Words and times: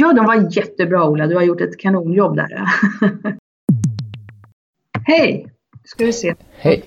Ja, 0.00 0.12
de 0.12 0.26
var 0.26 0.56
jättebra 0.56 1.08
Ola. 1.08 1.26
Du 1.26 1.34
har 1.34 1.42
gjort 1.42 1.60
ett 1.60 1.78
kanonjobb 1.78 2.36
där. 2.36 2.62
Hej! 5.06 5.52
Ska 5.84 6.04
vi 6.04 6.12
se. 6.12 6.34
Hej! 6.58 6.84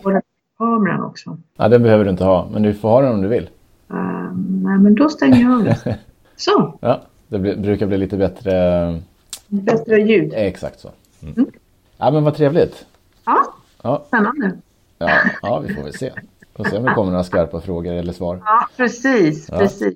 Kameran 0.57 1.03
också. 1.03 1.37
Ja, 1.57 1.67
den 1.67 1.83
behöver 1.83 2.03
du 2.03 2.09
inte 2.09 2.23
ha, 2.23 2.49
men 2.51 2.61
du 2.61 2.73
får 2.73 2.89
ha 2.89 3.01
den 3.01 3.11
om 3.11 3.21
du 3.21 3.27
vill. 3.27 3.49
Uh, 3.93 4.33
nej, 4.63 4.77
men 4.77 4.95
då 4.95 5.09
stänger 5.09 5.41
jag 5.41 5.53
av 5.53 5.63
det. 5.63 5.99
Så. 6.35 6.77
Ja, 6.81 7.01
det 7.27 7.39
blir, 7.39 7.55
brukar 7.55 7.87
bli 7.87 7.97
lite 7.97 8.17
bättre... 8.17 8.99
Bättre 9.47 10.01
ljud. 10.01 10.33
Exakt 10.35 10.79
så. 10.79 10.89
Mm. 11.21 11.33
Mm. 11.37 11.49
Ja, 11.97 12.11
men 12.11 12.23
vad 12.23 12.35
trevligt. 12.35 12.85
Ja, 13.25 13.53
ja. 13.83 14.03
spännande. 14.07 14.51
Ja, 14.97 15.09
ja, 15.41 15.59
vi 15.59 15.73
får 15.73 15.83
väl 15.83 15.93
se. 15.93 16.11
Får 16.55 16.63
se 16.63 16.77
om 16.77 16.83
det 16.83 16.93
kommer 16.93 17.11
några 17.11 17.23
skarpa 17.23 17.61
frågor 17.61 17.93
eller 17.93 18.13
svar. 18.13 18.41
Ja, 18.45 18.67
precis, 18.77 19.49
ja. 19.51 19.57
precis. 19.57 19.95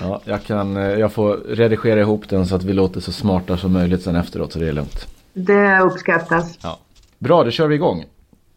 Ja, 0.00 0.20
jag, 0.24 0.44
kan, 0.44 0.76
eh, 0.76 0.82
jag 0.82 1.12
får 1.12 1.36
redigera 1.48 2.00
ihop 2.00 2.28
den 2.28 2.46
så 2.46 2.56
att 2.56 2.64
vi 2.64 2.72
låter 2.72 3.00
så 3.00 3.12
smarta 3.12 3.56
som 3.56 3.72
möjligt 3.72 4.02
sen 4.02 4.16
efteråt 4.16 4.52
så 4.52 4.58
det 4.58 4.68
är 4.68 4.72
lugnt. 4.72 5.06
Det 5.32 5.80
uppskattas. 5.80 6.58
Ja. 6.62 6.78
Bra, 7.18 7.44
då 7.44 7.50
kör 7.50 7.66
vi 7.66 7.74
igång. 7.74 8.04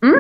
Mm. 0.03 0.20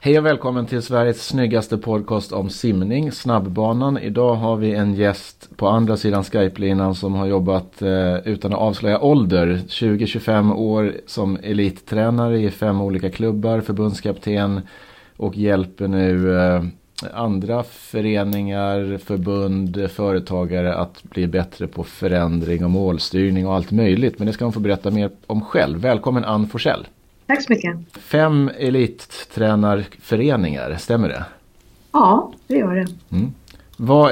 Hej 0.00 0.18
och 0.18 0.26
välkommen 0.26 0.66
till 0.66 0.82
Sveriges 0.82 1.26
snyggaste 1.26 1.78
podcast 1.78 2.32
om 2.32 2.50
simning, 2.50 3.12
Snabbbanan. 3.12 3.98
Idag 3.98 4.34
har 4.34 4.56
vi 4.56 4.74
en 4.74 4.94
gäst 4.94 5.48
på 5.56 5.68
andra 5.68 5.96
sidan 5.96 6.24
Skype-linan 6.24 6.94
som 6.94 7.14
har 7.14 7.26
jobbat 7.26 7.82
eh, 7.82 8.16
utan 8.16 8.52
att 8.52 8.58
avslöja 8.58 9.00
ålder. 9.00 9.60
20-25 9.68 10.54
år 10.54 10.92
som 11.06 11.38
elittränare 11.42 12.38
i 12.38 12.50
fem 12.50 12.80
olika 12.80 13.10
klubbar, 13.10 13.60
förbundskapten 13.60 14.60
och 15.16 15.36
hjälper 15.36 15.88
nu 15.88 16.38
eh, 16.38 16.62
andra 17.14 17.62
föreningar, 17.62 18.98
förbund, 18.98 19.90
företagare 19.90 20.74
att 20.74 21.02
bli 21.02 21.26
bättre 21.26 21.66
på 21.66 21.84
förändring 21.84 22.64
och 22.64 22.70
målstyrning 22.70 23.46
och 23.46 23.54
allt 23.54 23.70
möjligt. 23.70 24.18
Men 24.18 24.26
det 24.26 24.32
ska 24.32 24.44
hon 24.44 24.52
få 24.52 24.60
berätta 24.60 24.90
mer 24.90 25.10
om 25.26 25.40
själv. 25.40 25.78
Välkommen 25.78 26.24
Ann 26.24 26.46
Forsell. 26.46 26.86
Tack 27.26 27.42
så 27.42 27.52
mycket. 27.52 27.76
Fem 27.92 28.50
elittränarföreningar, 28.58 30.76
stämmer 30.76 31.08
det? 31.08 31.24
Ja, 31.92 32.32
det 32.46 32.56
gör 32.56 32.74
det. 32.74 32.86
Mm. 33.10 33.32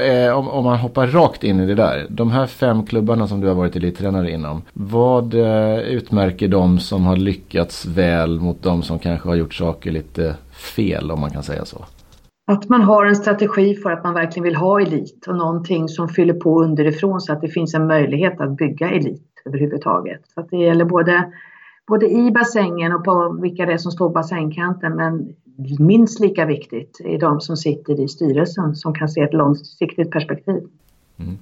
Är, 0.01 0.33
om, 0.33 0.49
om, 0.49 0.63
man 0.63 0.77
hoppar 0.77 1.07
rakt 1.07 1.43
in 1.43 1.59
i 1.59 1.65
det 1.65 1.75
där, 1.75 2.05
de 2.09 2.31
här 2.31 2.47
fem 2.47 2.85
klubbarna 2.85 3.27
som 3.27 3.41
du 3.41 3.47
har 3.47 3.55
varit 3.55 3.75
elittränare 3.75 4.31
inom. 4.31 4.61
Vad 4.73 5.33
eh, 5.33 5.79
utmärker 5.79 6.47
de 6.47 6.79
som 6.79 7.05
har 7.05 7.15
lyckats 7.15 7.85
väl 7.85 8.39
mot 8.39 8.63
de 8.63 8.83
som 8.83 8.99
kanske 8.99 9.29
har 9.29 9.35
gjort 9.35 9.53
saker 9.53 9.91
lite 9.91 10.35
fel 10.53 11.11
om 11.11 11.19
man 11.19 11.31
kan 11.31 11.43
säga 11.43 11.65
så? 11.65 11.85
Att 12.47 12.69
man 12.69 12.81
har 12.81 13.05
en 13.05 13.15
strategi 13.15 13.75
för 13.75 13.91
att 13.91 14.03
man 14.03 14.13
verkligen 14.13 14.43
vill 14.43 14.55
ha 14.55 14.81
elit 14.81 15.27
och 15.27 15.35
någonting 15.35 15.89
som 15.89 16.09
fyller 16.09 16.33
på 16.33 16.63
underifrån 16.63 17.21
så 17.21 17.33
att 17.33 17.41
det 17.41 17.49
finns 17.49 17.73
en 17.73 17.87
möjlighet 17.87 18.41
att 18.41 18.57
bygga 18.57 18.89
elit 18.89 19.23
överhuvudtaget. 19.45 20.21
Så 20.33 20.39
att 20.39 20.49
det 20.49 20.57
gäller 20.57 20.85
både, 20.85 21.31
både 21.87 22.09
i 22.09 22.31
bassängen 22.31 22.93
och 22.93 23.03
på 23.03 23.37
vilka 23.41 23.65
det 23.65 23.73
är 23.73 23.77
som 23.77 23.91
står 23.91 24.07
på 24.07 24.13
bassängkanten 24.13 24.95
men 24.95 25.35
minst 25.79 26.19
lika 26.19 26.45
viktigt 26.45 27.01
är 27.05 27.19
de 27.19 27.41
som 27.41 27.57
sitter 27.57 27.99
i 27.99 28.07
styrelsen 28.07 28.75
som 28.75 28.93
kan 28.93 29.09
se 29.09 29.21
ett 29.21 29.33
långsiktigt 29.33 30.11
perspektiv. 30.11 30.63
Mm. 31.17 31.37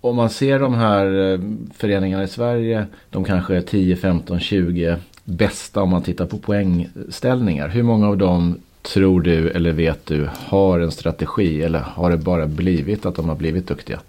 Om 0.00 0.16
man 0.16 0.30
ser 0.30 0.58
de 0.58 0.74
här 0.74 1.32
eh, 1.32 1.40
föreningarna 1.74 2.22
i 2.22 2.28
Sverige, 2.28 2.86
de 3.10 3.24
kanske 3.24 3.56
är 3.56 3.60
10, 3.60 3.96
15, 3.96 4.40
20 4.40 4.96
bästa 5.24 5.82
om 5.82 5.90
man 5.90 6.02
tittar 6.02 6.26
på 6.26 6.38
poängställningar. 6.38 7.68
Hur 7.68 7.82
många 7.82 8.08
av 8.08 8.18
dem 8.18 8.58
tror 8.94 9.20
du 9.20 9.50
eller 9.50 9.72
vet 9.72 10.06
du 10.06 10.28
har 10.46 10.80
en 10.80 10.90
strategi 10.90 11.62
eller 11.62 11.78
har 11.78 12.10
det 12.10 12.16
bara 12.16 12.46
blivit 12.46 13.06
att 13.06 13.14
de 13.14 13.28
har 13.28 13.36
blivit 13.36 13.68
duktiga? 13.68 14.00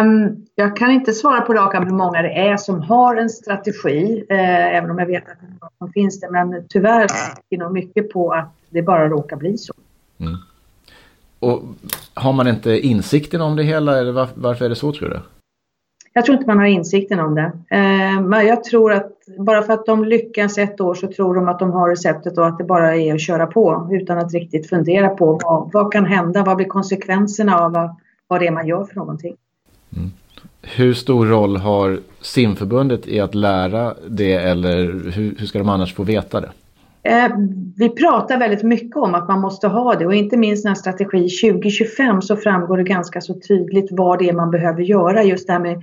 Um, 0.00 0.46
jag 0.54 0.76
kan 0.76 0.90
inte 0.90 1.12
svara 1.12 1.40
på 1.40 1.54
raka 1.54 1.80
hur 1.80 1.90
många 1.90 2.22
det 2.22 2.32
är 2.32 2.56
som 2.56 2.82
har 2.82 3.16
en 3.16 3.30
strategi, 3.30 4.24
uh, 4.30 4.76
även 4.76 4.90
om 4.90 4.98
jag 4.98 5.06
vet 5.06 5.24
att 5.28 5.38
det 5.86 5.92
finns 5.92 6.20
det. 6.20 6.30
Men 6.30 6.64
tyvärr 6.68 7.06
är 7.50 7.58
nog 7.58 7.72
mycket 7.72 8.12
på 8.12 8.32
att 8.32 8.54
det 8.70 8.82
bara 8.82 9.08
råkar 9.08 9.36
bli 9.36 9.58
så. 9.58 9.72
Mm. 10.20 10.36
Och 11.38 11.62
har 12.14 12.32
man 12.32 12.48
inte 12.48 12.78
insikten 12.78 13.40
om 13.40 13.56
det 13.56 13.62
hela 13.62 13.98
eller 13.98 14.12
var, 14.12 14.28
varför 14.34 14.64
är 14.64 14.68
det 14.68 14.76
så 14.76 14.92
tror 14.92 15.08
du? 15.08 15.20
Jag 16.18 16.24
tror 16.24 16.36
inte 16.36 16.48
man 16.48 16.58
har 16.58 16.66
insikten 16.66 17.20
om 17.20 17.34
det. 17.34 17.52
Eh, 17.70 18.20
men 18.20 18.46
jag 18.46 18.64
tror 18.64 18.92
att 18.92 19.12
bara 19.38 19.62
för 19.62 19.72
att 19.72 19.86
de 19.86 20.04
lyckas 20.04 20.58
ett 20.58 20.80
år 20.80 20.94
så 20.94 21.12
tror 21.12 21.34
de 21.34 21.48
att 21.48 21.58
de 21.58 21.70
har 21.70 21.88
receptet 21.88 22.38
och 22.38 22.46
att 22.46 22.58
det 22.58 22.64
bara 22.64 22.96
är 22.96 23.14
att 23.14 23.20
köra 23.20 23.46
på 23.46 23.88
utan 23.92 24.18
att 24.18 24.34
riktigt 24.34 24.68
fundera 24.68 25.08
på 25.08 25.40
vad, 25.44 25.70
vad 25.72 25.92
kan 25.92 26.06
hända, 26.06 26.44
vad 26.44 26.56
blir 26.56 26.66
konsekvenserna 26.66 27.58
av 27.58 27.72
vad, 27.72 27.96
vad 28.28 28.40
det 28.40 28.46
är 28.46 28.50
man 28.50 28.66
gör 28.66 28.84
för 28.84 28.94
någonting. 28.94 29.36
Mm. 29.96 30.10
Hur 30.62 30.94
stor 30.94 31.26
roll 31.26 31.56
har 31.56 32.00
simförbundet 32.20 33.08
i 33.08 33.20
att 33.20 33.34
lära 33.34 33.94
det 34.08 34.34
eller 34.34 34.76
hur, 35.12 35.34
hur 35.38 35.46
ska 35.46 35.58
de 35.58 35.68
annars 35.68 35.94
få 35.94 36.02
veta 36.02 36.40
det? 36.40 36.50
Eh, 37.02 37.30
vi 37.76 37.88
pratar 37.88 38.38
väldigt 38.38 38.62
mycket 38.62 38.96
om 38.96 39.14
att 39.14 39.28
man 39.28 39.40
måste 39.40 39.68
ha 39.68 39.94
det 39.94 40.06
och 40.06 40.14
inte 40.14 40.36
minst 40.36 40.64
när 40.64 40.74
strategi 40.74 41.28
2025 41.50 42.22
så 42.22 42.36
framgår 42.36 42.76
det 42.76 42.82
ganska 42.82 43.20
så 43.20 43.34
tydligt 43.48 43.88
vad 43.90 44.18
det 44.18 44.28
är 44.28 44.32
man 44.32 44.50
behöver 44.50 44.82
göra 44.82 45.22
just 45.22 45.46
det 45.46 45.52
här 45.52 45.60
med 45.60 45.82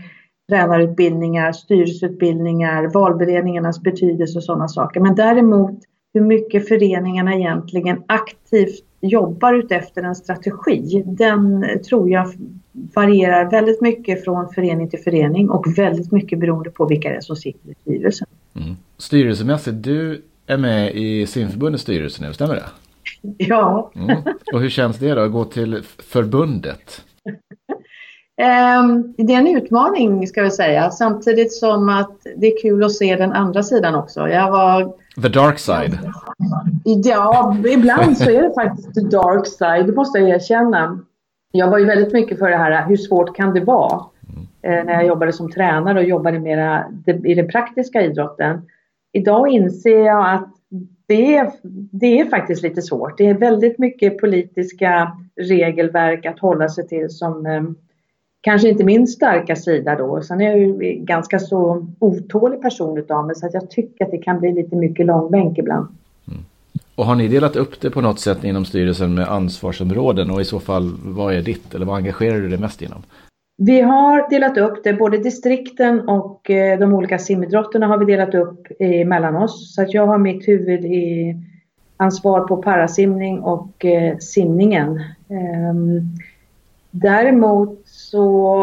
tränarutbildningar, 0.49 1.51
styrelseutbildningar, 1.51 2.87
valberedningarnas 2.93 3.81
betydelse 3.81 4.37
och 4.37 4.43
sådana 4.43 4.67
saker. 4.67 4.99
Men 4.99 5.15
däremot 5.15 5.79
hur 6.13 6.21
mycket 6.21 6.67
föreningarna 6.67 7.35
egentligen 7.35 8.03
aktivt 8.07 8.83
jobbar 9.01 9.53
utefter 9.53 10.03
en 10.03 10.15
strategi, 10.15 11.03
den 11.05 11.65
tror 11.89 12.09
jag 12.09 12.33
varierar 12.71 13.51
väldigt 13.51 13.81
mycket 13.81 14.23
från 14.23 14.49
förening 14.49 14.89
till 14.89 14.99
förening 14.99 15.49
och 15.49 15.77
väldigt 15.77 16.11
mycket 16.11 16.39
beroende 16.39 16.69
på 16.69 16.85
vilka 16.85 17.09
det 17.09 17.15
är 17.15 17.21
som 17.21 17.35
sitter 17.35 17.69
i 17.69 17.75
styrelsen. 17.81 18.27
Mm. 18.55 18.75
Styrelsemässigt, 18.97 19.83
du 19.83 20.21
är 20.47 20.57
med 20.57 20.95
i 20.95 21.27
simförbundets 21.27 21.83
styrelse 21.83 22.23
nu, 22.23 22.33
stämmer 22.33 22.55
det? 22.55 22.65
Ja. 23.37 23.91
Mm. 23.95 24.17
Och 24.53 24.61
hur 24.61 24.69
känns 24.69 24.99
det 24.99 25.13
då 25.13 25.21
att 25.21 25.31
gå 25.31 25.45
till 25.45 25.81
förbundet? 25.99 27.01
Um, 28.37 29.13
det 29.17 29.33
är 29.33 29.37
en 29.37 29.57
utmaning 29.57 30.27
ska 30.27 30.43
vi 30.43 30.51
säga, 30.51 30.91
samtidigt 30.91 31.53
som 31.53 31.89
att 31.89 32.17
det 32.37 32.47
är 32.47 32.61
kul 32.61 32.83
att 32.83 32.93
se 32.93 33.15
den 33.15 33.31
andra 33.31 33.63
sidan 33.63 33.95
också. 33.95 34.29
Jag 34.29 34.51
var... 34.51 34.93
The 35.21 35.29
dark 35.29 35.59
side? 35.59 35.99
Ja, 36.83 37.57
ibland 37.67 38.17
så 38.17 38.29
är 38.29 38.41
det 38.41 38.53
faktiskt 38.53 38.93
the 38.93 39.01
dark 39.01 39.47
side, 39.47 39.85
det 39.87 39.95
måste 39.95 40.19
jag 40.19 40.29
erkänna. 40.29 40.99
Jag 41.51 41.69
var 41.69 41.77
ju 41.77 41.85
väldigt 41.85 42.13
mycket 42.13 42.39
för 42.39 42.49
det 42.49 42.57
här, 42.57 42.87
hur 42.87 42.97
svårt 42.97 43.35
kan 43.35 43.53
det 43.53 43.61
vara? 43.61 44.01
Mm. 44.61 44.79
Eh, 44.79 44.85
när 44.85 44.93
jag 44.93 45.05
jobbade 45.05 45.33
som 45.33 45.51
tränare 45.51 45.99
och 45.99 46.05
jobbade 46.05 46.39
mera 46.39 46.85
i 47.23 47.33
den 47.33 47.47
praktiska 47.47 48.01
idrotten 48.01 48.61
idag 49.15 49.49
inser 49.49 50.05
jag 50.05 50.33
att 50.33 50.49
det 51.07 51.35
är, 51.35 51.51
det 51.91 52.19
är 52.19 52.25
faktiskt 52.25 52.63
lite 52.63 52.81
svårt. 52.81 53.17
Det 53.17 53.27
är 53.27 53.33
väldigt 53.33 53.79
mycket 53.79 54.17
politiska 54.17 55.17
regelverk 55.41 56.25
att 56.25 56.39
hålla 56.39 56.69
sig 56.69 56.87
till 56.87 57.09
som 57.09 57.45
eh, 57.45 57.63
kanske 58.45 58.69
inte 58.69 58.83
min 58.83 59.07
starka 59.07 59.55
sida 59.55 59.95
då. 59.95 60.21
Sen 60.21 60.41
är 60.41 60.45
jag 60.45 60.59
ju 60.59 60.93
ganska 60.93 61.39
så 61.39 61.87
otålig 61.99 62.61
person 62.61 62.97
utav 62.97 63.25
mig 63.27 63.35
så 63.35 63.45
att 63.45 63.53
jag 63.53 63.69
tycker 63.69 64.05
att 64.05 64.11
det 64.11 64.17
kan 64.17 64.39
bli 64.39 64.53
lite 64.53 64.75
mycket 64.75 65.05
långbänk 65.05 65.57
ibland. 65.57 65.87
Mm. 66.27 66.43
Och 66.95 67.05
har 67.05 67.15
ni 67.15 67.27
delat 67.27 67.55
upp 67.55 67.81
det 67.81 67.89
på 67.89 68.01
något 68.01 68.19
sätt 68.19 68.43
inom 68.43 68.65
styrelsen 68.65 69.13
med 69.13 69.27
ansvarsområden 69.27 70.31
och 70.31 70.41
i 70.41 70.45
så 70.45 70.59
fall 70.59 70.93
vad 71.03 71.33
är 71.33 71.41
ditt 71.41 71.75
eller 71.75 71.85
vad 71.85 71.95
engagerar 71.95 72.39
du 72.39 72.49
dig 72.49 72.59
mest 72.59 72.81
inom? 72.81 73.03
Vi 73.57 73.81
har 73.81 74.29
delat 74.29 74.57
upp 74.57 74.83
det, 74.83 74.93
både 74.93 75.17
distrikten 75.17 76.09
och 76.09 76.49
eh, 76.49 76.79
de 76.79 76.93
olika 76.93 77.19
simidrotterna 77.19 77.87
har 77.87 77.97
vi 77.97 78.05
delat 78.05 78.35
upp 78.35 78.67
mellan 79.05 79.35
oss. 79.35 79.75
Så 79.75 79.81
att 79.81 79.93
jag 79.93 80.07
har 80.07 80.17
mitt 80.17 80.47
huvud 80.47 80.85
i 80.85 81.35
ansvar 81.97 82.47
på 82.47 82.57
parasimning 82.57 83.39
och 83.39 83.85
eh, 83.85 84.17
simningen. 84.17 84.99
Däremot 86.97 87.81
så 87.85 88.57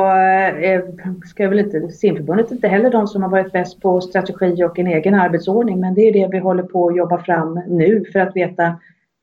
eh, 0.60 0.82
ska 1.24 1.42
jag 1.42 1.50
väl 1.50 1.58
inte, 1.58 1.88
simförbundet 1.88 2.50
inte 2.50 2.68
heller 2.68 2.90
de 2.90 3.06
som 3.06 3.22
har 3.22 3.30
varit 3.30 3.52
bäst 3.52 3.80
på 3.80 4.00
strategi 4.00 4.64
och 4.64 4.78
en 4.78 4.86
egen 4.86 5.14
arbetsordning 5.14 5.80
men 5.80 5.94
det 5.94 6.08
är 6.08 6.12
det 6.12 6.28
vi 6.32 6.38
håller 6.38 6.62
på 6.62 6.88
att 6.88 6.96
jobba 6.96 7.18
fram 7.18 7.60
nu 7.68 8.04
för 8.12 8.20
att 8.20 8.36
veta 8.36 8.76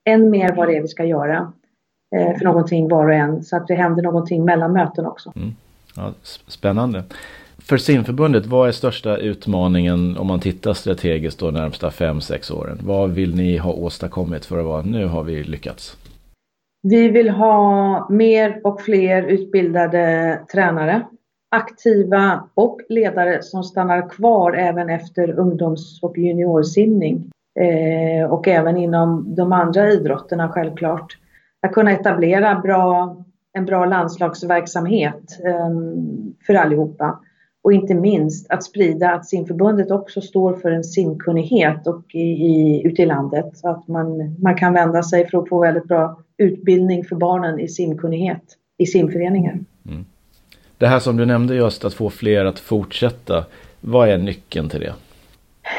än 0.05 0.29
mer 0.29 0.55
vad 0.55 0.67
det 0.67 0.77
är 0.77 0.81
vi 0.81 0.87
ska 0.87 1.05
göra. 1.05 1.53
Eh, 2.15 2.37
för 2.37 2.45
någonting 2.45 2.89
var 2.89 3.05
och 3.05 3.13
en 3.13 3.43
så 3.43 3.55
att 3.55 3.67
det 3.67 3.75
händer 3.75 4.03
någonting 4.03 4.45
mellan 4.45 4.73
möten 4.73 5.05
också. 5.05 5.33
Mm. 5.35 5.55
Ja, 5.95 6.13
spännande. 6.47 7.03
För 7.57 7.77
simförbundet, 7.77 8.45
vad 8.45 8.67
är 8.67 8.71
största 8.71 9.17
utmaningen 9.17 10.17
om 10.17 10.27
man 10.27 10.39
tittar 10.39 10.73
strategiskt 10.73 11.39
de 11.39 11.53
närmsta 11.53 11.89
5-6 11.89 12.53
åren? 12.53 12.79
Vad 12.83 13.11
vill 13.11 13.35
ni 13.35 13.57
ha 13.57 13.73
åstadkommit 13.73 14.45
för 14.45 14.59
att 14.59 14.65
vara, 14.65 14.81
nu 14.81 15.05
har 15.05 15.23
vi 15.23 15.43
lyckats? 15.43 15.97
Vi 16.81 17.09
vill 17.09 17.29
ha 17.29 18.07
mer 18.09 18.61
och 18.63 18.81
fler 18.81 19.23
utbildade 19.23 20.39
tränare, 20.51 21.07
aktiva 21.51 22.43
och 22.53 22.79
ledare 22.89 23.43
som 23.43 23.63
stannar 23.63 24.09
kvar 24.09 24.53
även 24.53 24.89
efter 24.89 25.39
ungdoms 25.39 25.99
och 26.03 26.17
juniorsimning. 26.17 27.31
Eh, 27.59 28.31
och 28.31 28.47
även 28.47 28.77
inom 28.77 29.35
de 29.35 29.53
andra 29.53 29.91
idrotterna 29.91 30.49
självklart 30.49 31.17
att 31.61 31.73
kunna 31.73 31.91
etablera 31.91 32.59
bra 32.59 33.17
en 33.53 33.65
bra 33.65 33.85
landslagsverksamhet 33.85 35.39
eh, 35.45 35.69
för 36.47 36.53
allihopa. 36.53 37.19
Och 37.61 37.73
inte 37.73 37.93
minst 37.93 38.51
att 38.51 38.63
sprida 38.63 39.11
att 39.11 39.25
simförbundet 39.25 39.91
också 39.91 40.21
står 40.21 40.53
för 40.53 40.71
en 40.71 40.83
simkunnighet 40.83 41.87
och 41.87 42.15
i, 42.15 42.19
i, 42.19 42.81
ute 42.85 43.01
i 43.01 43.05
landet. 43.05 43.57
Så 43.57 43.69
att 43.69 43.87
man, 43.87 44.35
man 44.39 44.55
kan 44.55 44.73
vända 44.73 45.03
sig 45.03 45.27
för 45.29 45.37
att 45.37 45.49
få 45.49 45.61
väldigt 45.61 45.87
bra 45.87 46.19
utbildning 46.37 47.05
för 47.05 47.15
barnen 47.15 47.59
i 47.59 47.67
simkunnighet 47.67 48.43
i 48.77 48.85
simföreningar. 48.85 49.59
Mm. 49.87 50.05
Det 50.77 50.87
här 50.87 50.99
som 50.99 51.17
du 51.17 51.25
nämnde 51.25 51.55
just 51.55 51.85
att 51.85 51.93
få 51.93 52.09
fler 52.09 52.45
att 52.45 52.59
fortsätta. 52.59 53.45
Vad 53.81 54.09
är 54.09 54.17
nyckeln 54.17 54.69
till 54.69 54.79
det? 54.79 54.93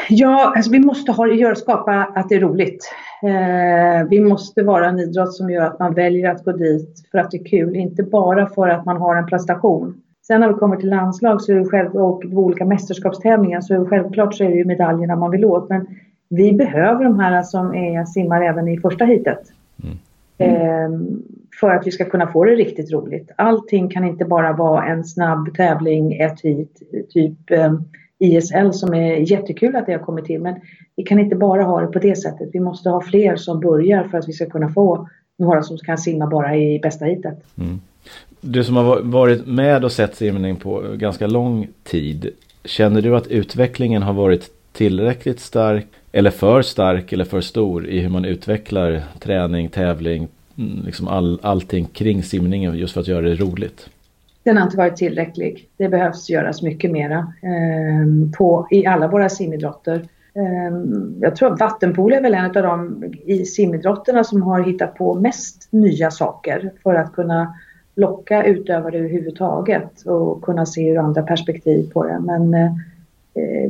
Ja, 0.09 0.53
alltså 0.57 0.71
vi 0.71 0.79
måste 0.79 1.13
ha, 1.13 1.29
göra, 1.29 1.55
skapa 1.55 1.93
att 2.15 2.29
det 2.29 2.35
är 2.35 2.41
roligt. 2.41 2.93
Eh, 3.23 4.09
vi 4.09 4.21
måste 4.21 4.63
vara 4.63 4.89
en 4.89 5.01
idrott 5.01 5.35
som 5.35 5.51
gör 5.51 5.63
att 5.63 5.79
man 5.79 5.95
väljer 5.95 6.31
att 6.31 6.45
gå 6.45 6.53
dit 6.53 7.09
för 7.11 7.19
att 7.19 7.31
det 7.31 7.37
är 7.37 7.45
kul, 7.45 7.77
inte 7.77 8.03
bara 8.03 8.47
för 8.47 8.69
att 8.69 8.85
man 8.85 8.97
har 8.97 9.17
en 9.17 9.27
prestation. 9.27 10.03
Sen 10.27 10.41
när 10.41 10.49
vi 10.49 10.55
kommer 10.55 10.77
till 10.77 10.91
landslag 10.91 11.43
så 11.43 11.53
är 11.53 11.57
det 11.57 11.65
själv, 11.65 11.97
och 11.97 12.25
olika 12.25 12.65
mästerskapstävlingar 12.65 13.61
så 13.61 13.75
är 13.75 13.79
det 13.79 13.87
självklart 13.87 14.35
så 14.35 14.45
är 14.45 14.49
det 14.49 14.57
ju 14.57 14.65
medaljerna 14.65 15.17
man 15.17 15.31
vill 15.31 15.45
åt. 15.45 15.69
Men 15.69 15.87
vi 16.29 16.53
behöver 16.53 17.05
de 17.05 17.21
här 17.21 17.43
som 17.43 17.75
är 17.75 18.05
simmar 18.05 18.43
även 18.43 18.69
i 18.69 18.81
första 18.81 19.05
heatet. 19.05 19.53
Mm. 19.83 19.97
Eh, 20.39 21.01
för 21.61 21.71
att 21.71 21.87
vi 21.87 21.91
ska 21.91 22.05
kunna 22.05 22.27
få 22.27 22.45
det 22.45 22.55
riktigt 22.55 22.93
roligt. 22.93 23.31
Allting 23.37 23.89
kan 23.89 24.05
inte 24.05 24.25
bara 24.25 24.53
vara 24.53 24.87
en 24.87 25.05
snabb 25.05 25.55
tävling, 25.57 26.13
ett 26.13 26.41
hit, 26.41 26.83
typ 27.09 27.51
eh, 27.51 27.75
ISL 28.19 28.73
som 28.73 28.95
är 28.95 29.17
jättekul 29.17 29.77
att 29.77 29.87
det 29.87 29.93
har 29.93 29.99
kommit 29.99 30.25
till. 30.25 30.41
Men 30.41 30.61
vi 30.97 31.03
kan 31.03 31.19
inte 31.19 31.37
bara 31.37 31.63
ha 31.63 31.81
det 31.81 31.87
på 31.87 31.99
det 31.99 32.17
sättet. 32.17 32.49
Vi 32.53 32.61
måste 32.61 32.91
ha 32.91 33.01
fler 33.01 33.37
som 33.37 33.61
börjar 33.61 34.05
för 34.05 34.19
att 34.19 34.29
vi 34.29 34.33
ska 34.33 34.47
kunna 34.47 34.69
få 34.69 35.09
några 35.39 35.63
som 35.63 35.77
kan 35.77 35.99
simma 35.99 36.27
bara 36.27 36.57
i 36.57 36.79
bästa 36.79 37.05
hitet. 37.05 37.45
Mm. 37.59 37.81
Du 38.41 38.65
som 38.65 38.77
har 38.77 39.01
varit 39.01 39.47
med 39.47 39.85
och 39.85 39.93
sett 39.93 40.17
simning 40.17 40.57
på 40.57 40.83
ganska 40.95 41.27
lång 41.27 41.69
tid. 41.85 42.31
Känner 42.65 43.03
du 43.03 43.17
att 43.17 43.27
utvecklingen 43.27 44.03
har 44.03 44.13
varit 44.13 44.51
tillräckligt 44.73 45.41
stark 45.41 45.87
eller 46.13 46.31
för 46.31 46.63
stark 46.63 47.13
eller 47.13 47.25
för 47.25 47.41
stor 47.41 47.87
i 47.87 48.01
hur 48.01 48.09
man 48.09 48.25
utvecklar 48.25 49.03
träning, 49.19 49.69
tävling, 49.69 50.29
mm, 50.59 50.83
liksom 50.85 51.09
all, 51.09 51.41
allting 51.43 51.85
kring 51.85 52.23
simningen 52.23 52.77
just 52.77 52.95
för 52.95 53.01
att 53.01 53.09
göra 53.09 53.21
det 53.29 53.35
roligt? 53.35 53.89
Den 54.43 54.57
har 54.57 54.65
inte 54.65 54.77
varit 54.77 54.97
tillräcklig. 54.97 55.69
Det 55.77 55.89
behövs 55.89 56.31
göras 56.31 56.63
mycket 56.63 56.91
mera 56.91 57.19
eh, 57.43 58.33
på, 58.39 58.69
i 58.71 58.87
alla 58.87 59.09
våra 59.09 59.29
simidrotter. 59.29 59.95
Eh, 60.35 60.77
jag 61.21 61.37
tror 61.37 61.53
att 61.53 61.61
vattenpool 61.61 62.13
är 62.13 62.23
väl 62.23 62.35
en 62.35 62.45
av 62.45 62.53
de 62.53 63.05
i 63.25 63.45
simidrotterna 63.45 64.25
som 64.25 64.43
har 64.43 64.63
hittat 64.63 64.95
på 64.95 65.15
mest 65.15 65.69
nya 65.71 66.11
saker 66.11 66.71
för 66.83 66.95
att 66.95 67.13
kunna 67.13 67.55
locka 68.01 68.45
utövare 68.45 68.99
överhuvudtaget 68.99 70.03
och 70.07 70.43
kunna 70.43 70.67
se 70.67 70.89
ur 70.89 70.99
andra 70.99 71.23
perspektiv 71.23 71.93
på 71.93 72.05
det. 72.05 72.19
Men 72.21 72.55
eh, 72.55 72.73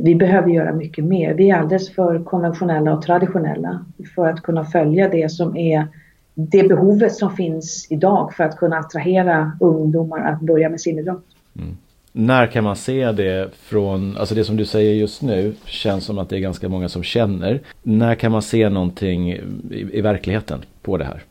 vi 0.02 0.14
behöver 0.14 0.50
göra 0.50 0.72
mycket 0.72 1.04
mer. 1.04 1.34
Vi 1.34 1.50
är 1.50 1.56
alldeles 1.56 1.94
för 1.94 2.24
konventionella 2.24 2.94
och 2.94 3.02
traditionella 3.02 3.84
för 4.14 4.26
att 4.26 4.42
kunna 4.42 4.64
följa 4.64 5.08
det 5.08 5.30
som 5.30 5.56
är 5.56 5.86
det 6.34 6.68
behovet 6.68 7.14
som 7.14 7.36
finns 7.36 7.86
idag 7.90 8.34
för 8.34 8.44
att 8.44 8.56
kunna 8.56 8.78
attrahera 8.78 9.52
ungdomar 9.60 10.20
att 10.20 10.40
börja 10.40 10.68
med 10.68 10.80
simidrott. 10.80 11.24
Mm. 11.56 11.76
När 12.12 12.46
kan 12.46 12.64
man 12.64 12.76
se 12.76 13.12
det 13.12 13.50
från, 13.54 14.16
alltså 14.16 14.34
det 14.34 14.44
som 14.44 14.56
du 14.56 14.64
säger 14.64 14.94
just 14.94 15.22
nu 15.22 15.54
känns 15.64 16.04
som 16.04 16.18
att 16.18 16.28
det 16.28 16.36
är 16.36 16.40
ganska 16.40 16.68
många 16.68 16.88
som 16.88 17.02
känner. 17.02 17.60
När 17.82 18.14
kan 18.14 18.32
man 18.32 18.42
se 18.42 18.68
någonting 18.68 19.32
i, 19.32 19.40
i 19.70 20.00
verkligheten 20.00 20.58
på 20.82 20.96
det 20.96 21.04
här? 21.04 21.22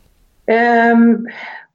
Um, 0.92 1.28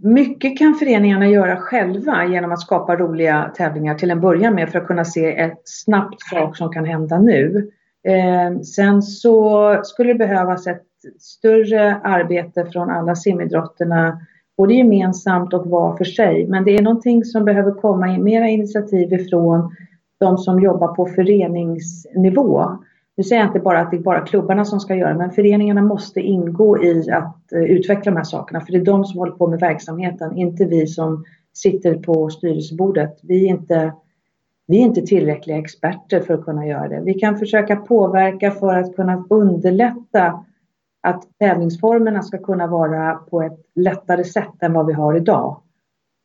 mycket 0.04 0.58
kan 0.58 0.74
föreningarna 0.74 1.28
göra 1.28 1.56
själva 1.56 2.24
genom 2.26 2.52
att 2.52 2.60
skapa 2.60 2.96
roliga 2.96 3.50
tävlingar 3.56 3.94
till 3.94 4.10
en 4.10 4.20
början 4.20 4.54
med 4.54 4.70
för 4.70 4.78
att 4.78 4.86
kunna 4.86 5.04
se 5.04 5.40
ett 5.40 5.60
snabbt 5.64 6.20
sak 6.20 6.56
som 6.56 6.72
kan 6.72 6.84
hända 6.84 7.18
nu. 7.18 7.70
Eh, 8.08 8.60
sen 8.60 9.02
så 9.02 9.80
skulle 9.84 10.12
det 10.12 10.18
behövas 10.18 10.66
ett 10.66 10.86
större 11.18 11.96
arbete 11.96 12.66
från 12.72 12.90
alla 12.90 13.14
simidrotterna, 13.14 14.20
både 14.56 14.74
gemensamt 14.74 15.54
och 15.54 15.66
var 15.66 15.96
för 15.96 16.04
sig. 16.04 16.46
Men 16.46 16.64
det 16.64 16.76
är 16.76 16.82
någonting 16.82 17.24
som 17.24 17.44
behöver 17.44 17.72
komma 17.72 18.14
i 18.14 18.18
mera 18.18 18.48
initiativ 18.48 19.12
ifrån 19.12 19.76
de 20.20 20.38
som 20.38 20.60
jobbar 20.60 20.88
på 20.88 21.06
föreningsnivå. 21.06 22.78
Nu 23.16 23.24
säger 23.24 23.42
jag 23.42 23.48
inte 23.48 23.60
bara 23.60 23.80
att 23.80 23.90
det 23.90 23.96
är 23.96 24.00
bara 24.00 24.20
klubbarna 24.20 24.64
som 24.64 24.80
ska 24.80 24.94
göra 24.94 25.14
men 25.14 25.30
föreningarna 25.30 25.82
måste 25.82 26.20
ingå 26.20 26.84
i 26.84 27.10
att 27.10 27.52
eh, 27.52 27.62
utveckla 27.62 28.12
de 28.12 28.16
här 28.16 28.24
sakerna 28.24 28.60
för 28.60 28.72
det 28.72 28.78
är 28.78 28.84
de 28.84 29.04
som 29.04 29.18
håller 29.18 29.32
på 29.32 29.46
med 29.46 29.60
verksamheten, 29.60 30.36
inte 30.36 30.64
vi 30.64 30.86
som 30.86 31.24
sitter 31.54 31.94
på 31.94 32.30
styrelsebordet. 32.30 33.18
Vi 33.22 33.44
är 33.44 33.48
inte, 33.48 33.92
vi 34.66 34.76
är 34.76 34.82
inte 34.82 35.02
tillräckliga 35.02 35.58
experter 35.58 36.20
för 36.20 36.34
att 36.34 36.44
kunna 36.44 36.66
göra 36.66 36.88
det. 36.88 37.00
Vi 37.00 37.14
kan 37.14 37.38
försöka 37.38 37.76
påverka 37.76 38.50
för 38.50 38.76
att 38.76 38.96
kunna 38.96 39.24
underlätta 39.30 40.44
att 41.02 41.38
tävlingsformerna 41.38 42.22
ska 42.22 42.38
kunna 42.38 42.66
vara 42.66 43.14
på 43.14 43.42
ett 43.42 43.58
lättare 43.74 44.24
sätt 44.24 44.62
än 44.62 44.72
vad 44.72 44.86
vi 44.86 44.92
har 44.92 45.16
idag. 45.16 45.60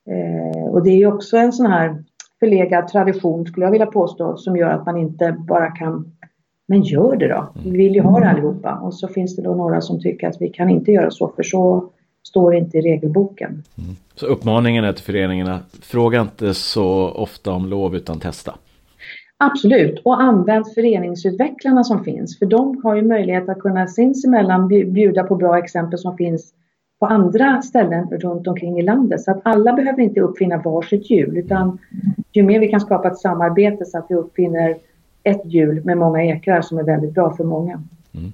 Eh, 0.09 0.69
och 0.71 0.83
det 0.83 0.89
är 0.89 1.13
också 1.13 1.37
en 1.37 1.51
sån 1.51 1.65
här 1.65 2.03
förlegad 2.39 2.87
tradition 2.87 3.45
skulle 3.45 3.65
jag 3.65 3.71
vilja 3.71 3.85
påstå 3.85 4.37
som 4.37 4.57
gör 4.57 4.69
att 4.69 4.85
man 4.85 4.97
inte 4.97 5.31
bara 5.31 5.71
kan 5.71 6.11
men 6.69 6.83
gör 6.83 7.15
det 7.15 7.27
då. 7.27 7.49
Vi 7.63 7.71
vill 7.71 7.95
ju 7.95 8.01
ha 8.01 8.19
det 8.19 8.29
allihopa. 8.29 8.79
Och 8.83 8.93
så 8.93 9.07
finns 9.07 9.35
det 9.35 9.41
då 9.41 9.55
några 9.55 9.81
som 9.81 10.01
tycker 10.01 10.27
att 10.27 10.41
vi 10.41 10.49
kan 10.49 10.69
inte 10.69 10.91
göra 10.91 11.11
så 11.11 11.27
för 11.35 11.43
så 11.43 11.89
står 12.23 12.51
det 12.51 12.57
inte 12.57 12.77
i 12.77 12.81
regelboken. 12.81 13.49
Mm. 13.49 13.95
Så 14.15 14.25
uppmaningen 14.25 14.83
är 14.83 14.93
till 14.93 15.03
föreningarna, 15.03 15.59
fråga 15.81 16.21
inte 16.21 16.53
så 16.53 17.09
ofta 17.09 17.51
om 17.51 17.65
lov 17.65 17.95
utan 17.95 18.19
testa. 18.19 18.55
Absolut, 19.37 20.01
och 20.05 20.21
använd 20.21 20.73
föreningsutvecklarna 20.73 21.83
som 21.83 22.03
finns 22.03 22.39
för 22.39 22.45
de 22.45 22.81
har 22.83 22.95
ju 22.95 23.01
möjlighet 23.01 23.49
att 23.49 23.59
kunna 23.59 23.87
sinsemellan 23.87 24.67
bjuda 24.67 25.23
på 25.23 25.35
bra 25.35 25.57
exempel 25.57 25.99
som 25.99 26.17
finns 26.17 26.53
på 26.99 27.05
andra 27.05 27.61
ställen 27.61 28.07
runt 28.09 28.47
omkring 28.47 28.79
i 28.79 28.81
landet. 28.81 29.21
Så 29.21 29.31
att 29.31 29.41
alla 29.43 29.73
behöver 29.73 30.01
inte 30.01 30.21
uppfinna 30.21 30.57
varsitt 30.57 31.11
hjul 31.11 31.37
utan 31.37 31.77
ju 32.33 32.43
mer 32.43 32.59
vi 32.59 32.67
kan 32.67 32.79
skapa 32.79 33.07
ett 33.07 33.17
samarbete 33.17 33.85
så 33.85 33.97
att 33.97 34.05
vi 34.09 34.15
uppfinner 34.15 34.77
ett 35.29 35.41
hjul 35.45 35.85
med 35.85 35.97
många 35.97 36.23
ekrar 36.23 36.61
som 36.61 36.77
är 36.77 36.83
väldigt 36.83 37.13
bra 37.13 37.33
för 37.35 37.43
många. 37.43 37.83
Mm. 38.15 38.31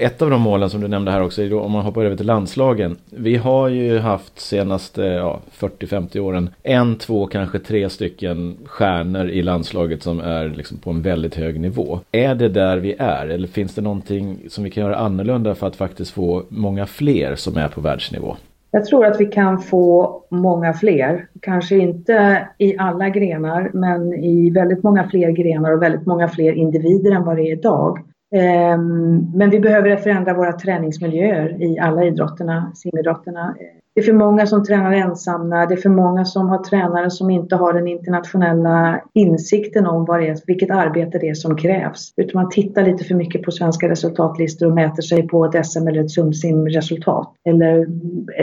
Ett 0.00 0.22
av 0.22 0.30
de 0.30 0.40
målen 0.40 0.70
som 0.70 0.80
du 0.80 0.88
nämnde 0.88 1.10
här 1.10 1.22
också 1.22 1.42
är 1.42 1.50
då 1.50 1.60
om 1.60 1.72
man 1.72 1.84
hoppar 1.84 2.04
över 2.04 2.16
till 2.16 2.26
landslagen. 2.26 2.96
Vi 3.10 3.36
har 3.36 3.68
ju 3.68 3.98
haft 3.98 4.40
senaste 4.40 5.02
ja, 5.02 5.40
40-50 5.58 6.18
åren 6.18 6.50
en, 6.62 6.96
två, 6.96 7.26
kanske 7.26 7.58
tre 7.58 7.90
stycken 7.90 8.56
stjärnor 8.64 9.28
i 9.28 9.42
landslaget 9.42 10.02
som 10.02 10.20
är 10.20 10.48
liksom 10.48 10.78
på 10.78 10.90
en 10.90 11.02
väldigt 11.02 11.34
hög 11.34 11.60
nivå. 11.60 12.00
Är 12.12 12.34
det 12.34 12.48
där 12.48 12.76
vi 12.76 12.94
är 12.98 13.26
eller 13.26 13.48
finns 13.48 13.74
det 13.74 13.82
någonting 13.82 14.38
som 14.48 14.64
vi 14.64 14.70
kan 14.70 14.84
göra 14.84 14.96
annorlunda 14.96 15.54
för 15.54 15.66
att 15.66 15.76
faktiskt 15.76 16.10
få 16.10 16.42
många 16.48 16.86
fler 16.86 17.34
som 17.34 17.56
är 17.56 17.68
på 17.68 17.80
världsnivå? 17.80 18.36
Jag 18.70 18.84
tror 18.84 19.06
att 19.06 19.20
vi 19.20 19.26
kan 19.26 19.58
få 19.58 20.22
många 20.30 20.72
fler. 20.72 21.28
Kanske 21.42 21.76
inte 21.76 22.48
i 22.58 22.78
alla 22.78 23.08
grenar, 23.08 23.70
men 23.74 24.14
i 24.14 24.50
väldigt 24.50 24.82
många 24.82 25.08
fler 25.08 25.30
grenar 25.30 25.72
och 25.72 25.82
väldigt 25.82 26.06
många 26.06 26.28
fler 26.28 26.52
individer 26.52 27.12
än 27.12 27.24
vad 27.24 27.36
det 27.36 27.42
är 27.42 27.52
idag. 27.52 27.98
Ehm, 28.30 29.32
men 29.34 29.50
vi 29.50 29.60
behöver 29.60 29.96
förändra 29.96 30.34
våra 30.34 30.52
träningsmiljöer 30.52 31.62
i 31.62 31.78
alla 31.78 32.04
idrotterna, 32.04 32.72
simidrotterna. 32.74 33.54
Det 33.94 34.00
är 34.00 34.04
för 34.04 34.12
många 34.12 34.46
som 34.46 34.64
tränar 34.64 34.92
ensamma, 34.92 35.66
det 35.66 35.74
är 35.74 35.76
för 35.76 35.88
många 35.88 36.24
som 36.24 36.48
har 36.48 36.64
tränare 36.64 37.10
som 37.10 37.30
inte 37.30 37.56
har 37.56 37.72
den 37.72 37.88
internationella 37.88 39.00
insikten 39.14 39.86
om 39.86 40.04
vad 40.04 40.20
det 40.20 40.28
är, 40.28 40.36
vilket 40.46 40.70
arbete 40.70 41.18
det 41.18 41.28
är 41.28 41.34
som 41.34 41.56
krävs. 41.56 42.12
Utan 42.16 42.42
man 42.42 42.50
tittar 42.50 42.82
lite 42.82 43.04
för 43.04 43.14
mycket 43.14 43.42
på 43.42 43.50
svenska 43.50 43.88
resultatlistor 43.88 44.66
och 44.66 44.74
mäter 44.74 45.02
sig 45.02 45.28
på 45.28 45.44
ett 45.44 45.66
SM 45.66 45.88
eller 45.88 46.00
ett 46.00 46.10
SumSim-resultat. 46.10 47.32
Eller 47.44 47.86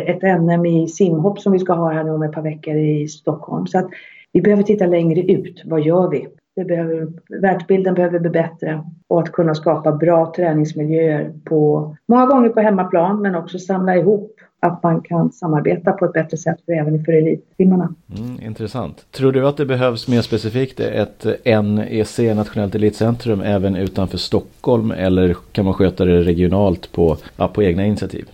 ett 0.07 0.41
NM 0.41 0.65
i 0.65 0.87
simhopp 0.87 1.39
som 1.39 1.53
vi 1.53 1.59
ska 1.59 1.73
ha 1.73 1.93
här 1.93 2.03
nu 2.03 2.11
om 2.11 2.23
ett 2.23 2.31
par 2.31 2.41
veckor 2.41 2.75
i 2.75 3.07
Stockholm. 3.07 3.67
Så 3.67 3.79
att 3.79 3.89
vi 4.33 4.41
behöver 4.41 4.63
titta 4.63 4.85
längre 4.85 5.21
ut. 5.21 5.61
Vad 5.65 5.81
gör 5.81 6.09
vi? 6.09 6.27
Det 6.55 6.65
behöver, 6.65 7.07
världsbilden 7.41 7.93
behöver 7.93 8.19
bli 8.19 8.29
bättre 8.29 8.83
och 9.07 9.19
att 9.19 9.31
kunna 9.31 9.55
skapa 9.55 9.91
bra 9.91 10.33
träningsmiljöer 10.35 11.33
på 11.43 11.95
många 12.07 12.25
gånger 12.25 12.49
på 12.49 12.59
hemmaplan 12.59 13.21
men 13.21 13.35
också 13.35 13.59
samla 13.59 13.95
ihop 13.95 14.35
att 14.59 14.83
man 14.83 15.01
kan 15.01 15.31
samarbeta 15.31 15.91
på 15.91 16.05
ett 16.05 16.13
bättre 16.13 16.37
sätt 16.37 16.57
för 16.65 16.73
även 16.73 17.05
för 17.05 17.11
elittimmarna. 17.11 17.95
Mm, 18.17 18.41
intressant. 18.41 19.05
Tror 19.11 19.31
du 19.31 19.47
att 19.47 19.57
det 19.57 19.65
behövs 19.65 20.07
mer 20.07 20.21
specifikt 20.21 20.79
ett 20.79 21.25
NEC, 21.45 22.19
Nationellt 22.19 22.75
Elitcentrum, 22.75 23.41
även 23.41 23.75
utanför 23.75 24.17
Stockholm 24.17 24.91
eller 24.91 25.35
kan 25.51 25.65
man 25.65 25.73
sköta 25.73 26.05
det 26.05 26.21
regionalt 26.21 26.91
på, 26.91 27.17
ja, 27.37 27.47
på 27.47 27.63
egna 27.63 27.85
initiativ? 27.85 28.25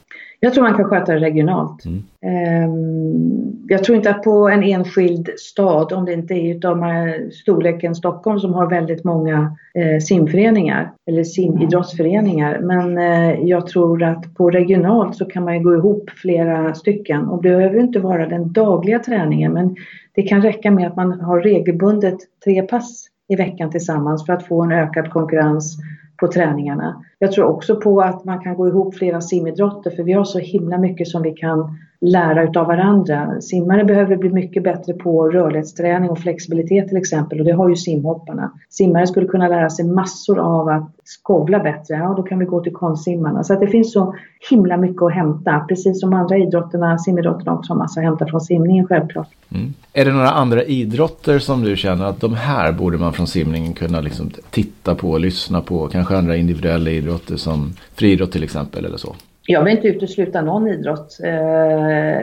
Jag 0.44 0.54
tror 0.54 0.64
man 0.64 0.78
kan 0.78 0.86
sköta 0.86 1.14
det 1.14 1.20
regionalt. 1.20 1.86
Mm. 1.86 2.04
Ehm, 2.22 3.66
jag 3.68 3.84
tror 3.84 3.96
inte 3.96 4.10
att 4.10 4.24
på 4.24 4.50
en 4.50 4.64
enskild 4.64 5.30
stad, 5.38 5.94
om 5.94 6.06
det 6.06 6.14
inte 6.14 6.34
är 6.34 6.56
utav 6.56 6.78
storleken 7.32 7.96
Stockholm 7.96 8.40
som 8.40 8.54
har 8.54 8.70
väldigt 8.70 9.04
många 9.04 9.58
eh, 9.74 10.00
simföreningar 10.00 10.92
eller 11.08 11.24
simidrottsföreningar. 11.24 12.60
Men 12.60 12.98
eh, 12.98 13.40
jag 13.42 13.68
tror 13.68 14.04
att 14.04 14.36
på 14.36 14.50
regionalt 14.50 15.16
så 15.16 15.26
kan 15.26 15.44
man 15.44 15.64
gå 15.64 15.76
ihop 15.76 16.10
flera 16.10 16.76
stycken 16.76 17.28
och 17.28 17.42
det 17.42 17.50
behöver 17.50 17.80
inte 17.80 18.00
vara 18.00 18.28
den 18.28 18.54
dagliga 18.54 19.00
träningen 19.00 19.54
men 19.54 19.76
det 20.16 20.22
kan 20.22 20.42
räcka 20.42 20.72
med 20.72 20.88
att 20.88 20.96
man 20.96 21.22
har 21.22 21.42
regelbundet 21.42 22.18
tre 22.44 22.62
pass 22.62 23.08
i 23.28 23.36
veckan 23.36 23.72
tillsammans 23.72 24.26
för 24.26 24.34
att 24.34 24.48
få 24.48 24.62
en 24.62 24.72
ökad 24.72 25.10
konkurrens 25.10 25.78
på 26.22 26.28
träningarna. 26.28 27.04
Jag 27.20 27.32
tror 27.32 27.46
också 27.46 27.76
på 27.76 28.02
att 28.02 28.26
man 28.26 28.40
kan 28.40 28.56
gå 28.56 28.68
ihop 28.68 28.96
flera 28.96 29.22
simidrotter 29.22 29.92
för 29.92 30.04
vi 30.04 30.14
har 30.14 30.24
så 30.24 30.40
himla 30.40 30.78
mycket 30.78 31.08
som 31.08 31.22
vi 31.22 31.32
kan 31.32 31.78
lära 32.02 32.44
utav 32.44 32.68
varandra. 32.68 33.42
Simmare 33.42 33.84
behöver 33.84 34.16
bli 34.16 34.30
mycket 34.30 34.64
bättre 34.64 34.94
på 34.94 35.30
rörlighetsträning 35.30 36.10
och 36.10 36.20
flexibilitet 36.20 36.88
till 36.88 36.98
exempel 36.98 37.40
och 37.40 37.46
det 37.46 37.52
har 37.52 37.70
ju 37.70 37.76
simhopparna. 37.76 38.52
Simmare 38.70 39.08
skulle 39.08 39.28
kunna 39.28 39.48
lära 39.48 39.70
sig 39.70 39.86
massor 39.86 40.40
av 40.40 40.68
att 40.68 40.92
skovla 41.04 41.60
bättre, 41.60 41.96
ja 41.96 42.14
då 42.18 42.24
kan 42.24 42.40
vi 42.40 42.46
gå 42.46 42.64
till 42.64 42.74
konstsimmarna. 42.74 43.44
Så 43.44 43.54
att 43.54 43.60
det 43.60 43.68
finns 43.68 43.94
så 43.94 44.16
himla 44.50 44.78
mycket 44.78 45.02
att 45.02 45.14
hämta, 45.14 45.66
precis 45.70 46.00
som 46.00 46.14
andra 46.14 46.38
idrotterna, 46.38 46.98
simidrotterna 46.98 47.54
också 47.54 47.74
har 47.74 47.78
massa 47.78 48.00
att 48.00 48.06
hämta 48.06 48.26
från 48.26 48.42
simningen 48.42 48.88
självklart. 48.88 49.30
Mm. 49.56 49.74
Är 49.94 50.06
det 50.06 50.14
några 50.14 50.32
andra 50.32 50.64
idrotter 50.64 51.40
som 51.40 51.64
du 51.64 51.76
känner 51.76 52.06
att 52.06 52.22
de 52.22 52.34
här 52.34 52.72
borde 52.72 52.98
man 52.98 53.14
från 53.14 53.28
simningen 53.28 53.74
kunna 53.74 54.02
liksom 54.02 54.32
titta 54.50 54.96
på, 54.96 55.18
lyssna 55.18 55.62
på, 55.62 55.88
kanske 55.88 56.18
andra 56.18 56.36
individuella 56.36 56.90
idrotter 56.90 57.36
som 57.36 57.74
friidrott 57.96 58.32
till 58.32 58.44
exempel 58.44 58.86
eller 58.86 58.98
så? 58.98 59.16
Jag 59.52 59.64
vill 59.64 59.76
inte 59.76 59.88
utesluta 59.88 60.42
någon 60.42 60.68
idrott. 60.68 61.20
Eh, 61.24 62.18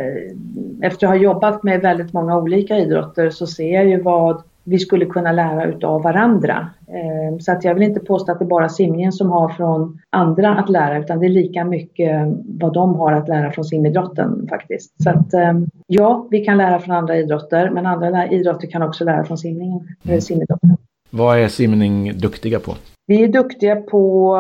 efter 0.83 1.07
att 1.07 1.13
ha 1.13 1.17
jobbat 1.17 1.63
med 1.63 1.81
väldigt 1.81 2.13
många 2.13 2.39
olika 2.39 2.77
idrotter 2.79 3.31
så 3.31 3.47
ser 3.47 3.75
jag 3.75 3.87
ju 3.87 4.03
vad 4.03 4.43
vi 4.65 4.79
skulle 4.79 5.07
kunna 5.07 5.33
lära 5.33 5.65
utav 5.65 6.03
varandra. 6.03 6.71
Eh, 6.87 7.39
så 7.39 7.53
att 7.53 7.65
jag 7.65 7.75
vill 7.75 7.83
inte 7.83 8.01
påstå 8.01 8.33
att 8.33 8.39
det 8.39 8.45
är 8.45 8.49
bara 8.49 8.69
simningen 8.69 9.13
som 9.13 9.31
har 9.31 9.49
från 9.49 9.99
andra 10.11 10.55
att 10.55 10.69
lära 10.69 10.99
utan 10.99 11.21
det 11.21 11.27
är 11.27 11.31
lika 11.31 11.65
mycket 11.65 12.29
vad 12.61 12.75
de 12.75 12.95
har 12.95 13.13
att 13.13 13.29
lära 13.29 13.53
från 13.53 13.65
simidrotten 13.65 14.47
faktiskt. 14.49 15.03
Så 15.03 15.11
att 15.11 15.35
eh, 15.35 15.53
ja, 15.87 16.27
vi 16.31 16.45
kan 16.45 16.59
lära 16.59 16.79
från 16.79 16.95
andra 16.95 17.17
idrotter 17.17 17.71
men 17.71 17.87
andra 17.87 18.29
idrotter 18.29 18.71
kan 18.71 18.83
också 18.83 19.05
lära 19.05 19.25
från 19.25 19.39
simningen, 19.39 19.89
mm. 20.09 20.21
simidrotten. 20.21 20.77
Vad 21.11 21.39
är 21.39 21.49
simning 21.49 22.19
duktiga 22.19 22.59
på? 22.59 22.75
Vi 23.07 23.25
är 23.25 23.29
duktiga 23.29 23.77
på 23.77 24.37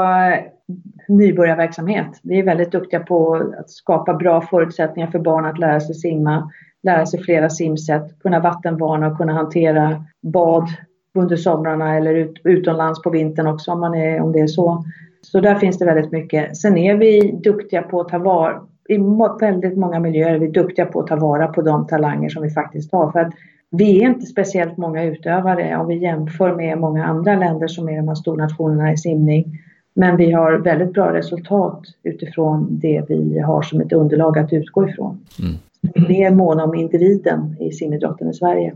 nybörjarverksamhet. 1.08 2.20
Vi 2.22 2.38
är 2.38 2.44
väldigt 2.44 2.72
duktiga 2.72 3.00
på 3.00 3.34
att 3.58 3.70
skapa 3.70 4.14
bra 4.14 4.40
förutsättningar 4.40 5.10
för 5.10 5.18
barn 5.18 5.44
att 5.44 5.58
lära 5.58 5.80
sig 5.80 5.94
simma, 5.94 6.50
lära 6.82 7.06
sig 7.06 7.22
flera 7.22 7.50
simsätt, 7.50 8.18
kunna 8.20 8.40
vattenvarna 8.40 9.06
och 9.06 9.16
kunna 9.16 9.32
hantera 9.32 10.04
bad 10.22 10.68
under 11.14 11.36
somrarna 11.36 11.96
eller 11.96 12.14
ut, 12.14 12.40
utomlands 12.44 13.02
på 13.02 13.10
vintern 13.10 13.46
också 13.46 13.72
om, 13.72 13.80
man 13.80 13.94
är, 13.94 14.20
om 14.20 14.32
det 14.32 14.40
är 14.40 14.46
så. 14.46 14.84
Så 15.22 15.40
där 15.40 15.54
finns 15.54 15.78
det 15.78 15.84
väldigt 15.84 16.12
mycket. 16.12 16.56
Sen 16.56 16.78
är 16.78 16.96
vi 16.96 17.40
duktiga 17.44 17.82
på 17.82 18.00
att 18.00 18.08
ta 18.08 18.18
vara 18.18 18.60
i 18.88 18.98
väldigt 19.40 19.76
många 19.78 20.00
miljöer 20.00 20.34
är 20.34 20.38
vi 20.38 20.48
duktiga 20.48 20.86
på 20.86 21.00
att 21.00 21.06
ta 21.06 21.16
vara 21.16 21.46
på 21.46 21.62
de 21.62 21.86
talanger 21.86 22.28
som 22.28 22.42
vi 22.42 22.50
faktiskt 22.50 22.92
har. 22.92 23.12
För 23.12 23.20
att 23.20 23.32
vi 23.70 24.02
är 24.02 24.08
inte 24.08 24.26
speciellt 24.26 24.76
många 24.76 25.04
utövare 25.04 25.76
om 25.76 25.86
vi 25.86 25.98
jämför 25.98 26.54
med 26.54 26.78
många 26.78 27.04
andra 27.04 27.36
länder 27.36 27.68
som 27.68 27.88
är 27.88 27.96
de 27.96 28.08
här 28.08 28.14
stornationerna 28.14 28.92
i 28.92 28.96
simning. 28.96 29.58
Men 29.98 30.16
vi 30.16 30.32
har 30.32 30.52
väldigt 30.52 30.92
bra 30.92 31.12
resultat 31.12 31.82
utifrån 32.02 32.66
det 32.70 33.04
vi 33.08 33.38
har 33.38 33.62
som 33.62 33.80
ett 33.80 33.92
underlag 33.92 34.38
att 34.38 34.52
utgå 34.52 34.88
ifrån. 34.88 35.18
Mm. 35.42 36.10
Är 36.10 36.30
måna 36.30 36.64
om 36.64 36.74
individen 36.74 37.56
i 37.60 37.70
simidrotten 37.70 38.30
i 38.30 38.34
Sverige. 38.34 38.74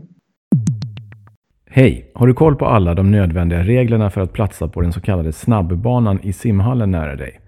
Hej! 1.69 2.11
Har 2.13 2.27
du 2.27 2.33
koll 2.33 2.55
på 2.55 2.65
alla 2.65 2.93
de 2.93 3.11
nödvändiga 3.11 3.63
reglerna 3.63 4.09
för 4.09 4.21
att 4.21 4.33
platsa 4.33 4.67
på 4.67 4.81
den 4.81 4.93
så 4.93 5.01
kallade 5.01 5.31
snabbbanan 5.31 6.19
i 6.23 6.33
simhallen 6.33 6.91
nära 6.91 7.15
dig? 7.15 7.39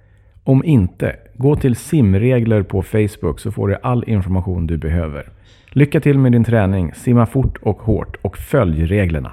Om 0.43 0.63
inte, 0.63 1.15
gå 1.33 1.55
till 1.55 1.75
simregler 1.75 2.63
på 2.63 2.81
Facebook 2.81 3.39
så 3.39 3.51
får 3.51 3.67
du 3.67 3.75
all 3.83 4.03
information 4.07 4.67
du 4.67 4.77
behöver. 4.77 5.29
Lycka 5.71 5.99
till 5.99 6.19
med 6.19 6.31
din 6.31 6.43
träning, 6.43 6.93
simma 6.93 7.25
fort 7.25 7.57
och 7.61 7.81
hårt 7.81 8.17
och 8.21 8.37
följ 8.37 8.85
reglerna. 8.85 9.31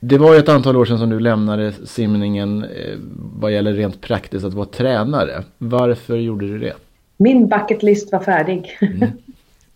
Det 0.00 0.18
var 0.18 0.32
ju 0.34 0.38
ett 0.38 0.48
antal 0.48 0.76
år 0.76 0.84
sedan 0.84 0.98
som 0.98 1.10
du 1.10 1.20
lämnade 1.20 1.72
simningen 1.72 2.64
eh, 2.64 2.98
vad 3.40 3.52
gäller 3.52 3.72
rent 3.72 4.00
praktiskt 4.00 4.44
att 4.44 4.54
vara 4.54 4.66
tränare. 4.66 5.44
Varför 5.58 6.16
gjorde 6.16 6.46
du 6.46 6.58
det? 6.58 6.72
Min 7.16 7.48
bucket 7.48 7.82
list 7.82 8.12
var 8.12 8.20
färdig. 8.20 8.78
Mm. 8.80 9.08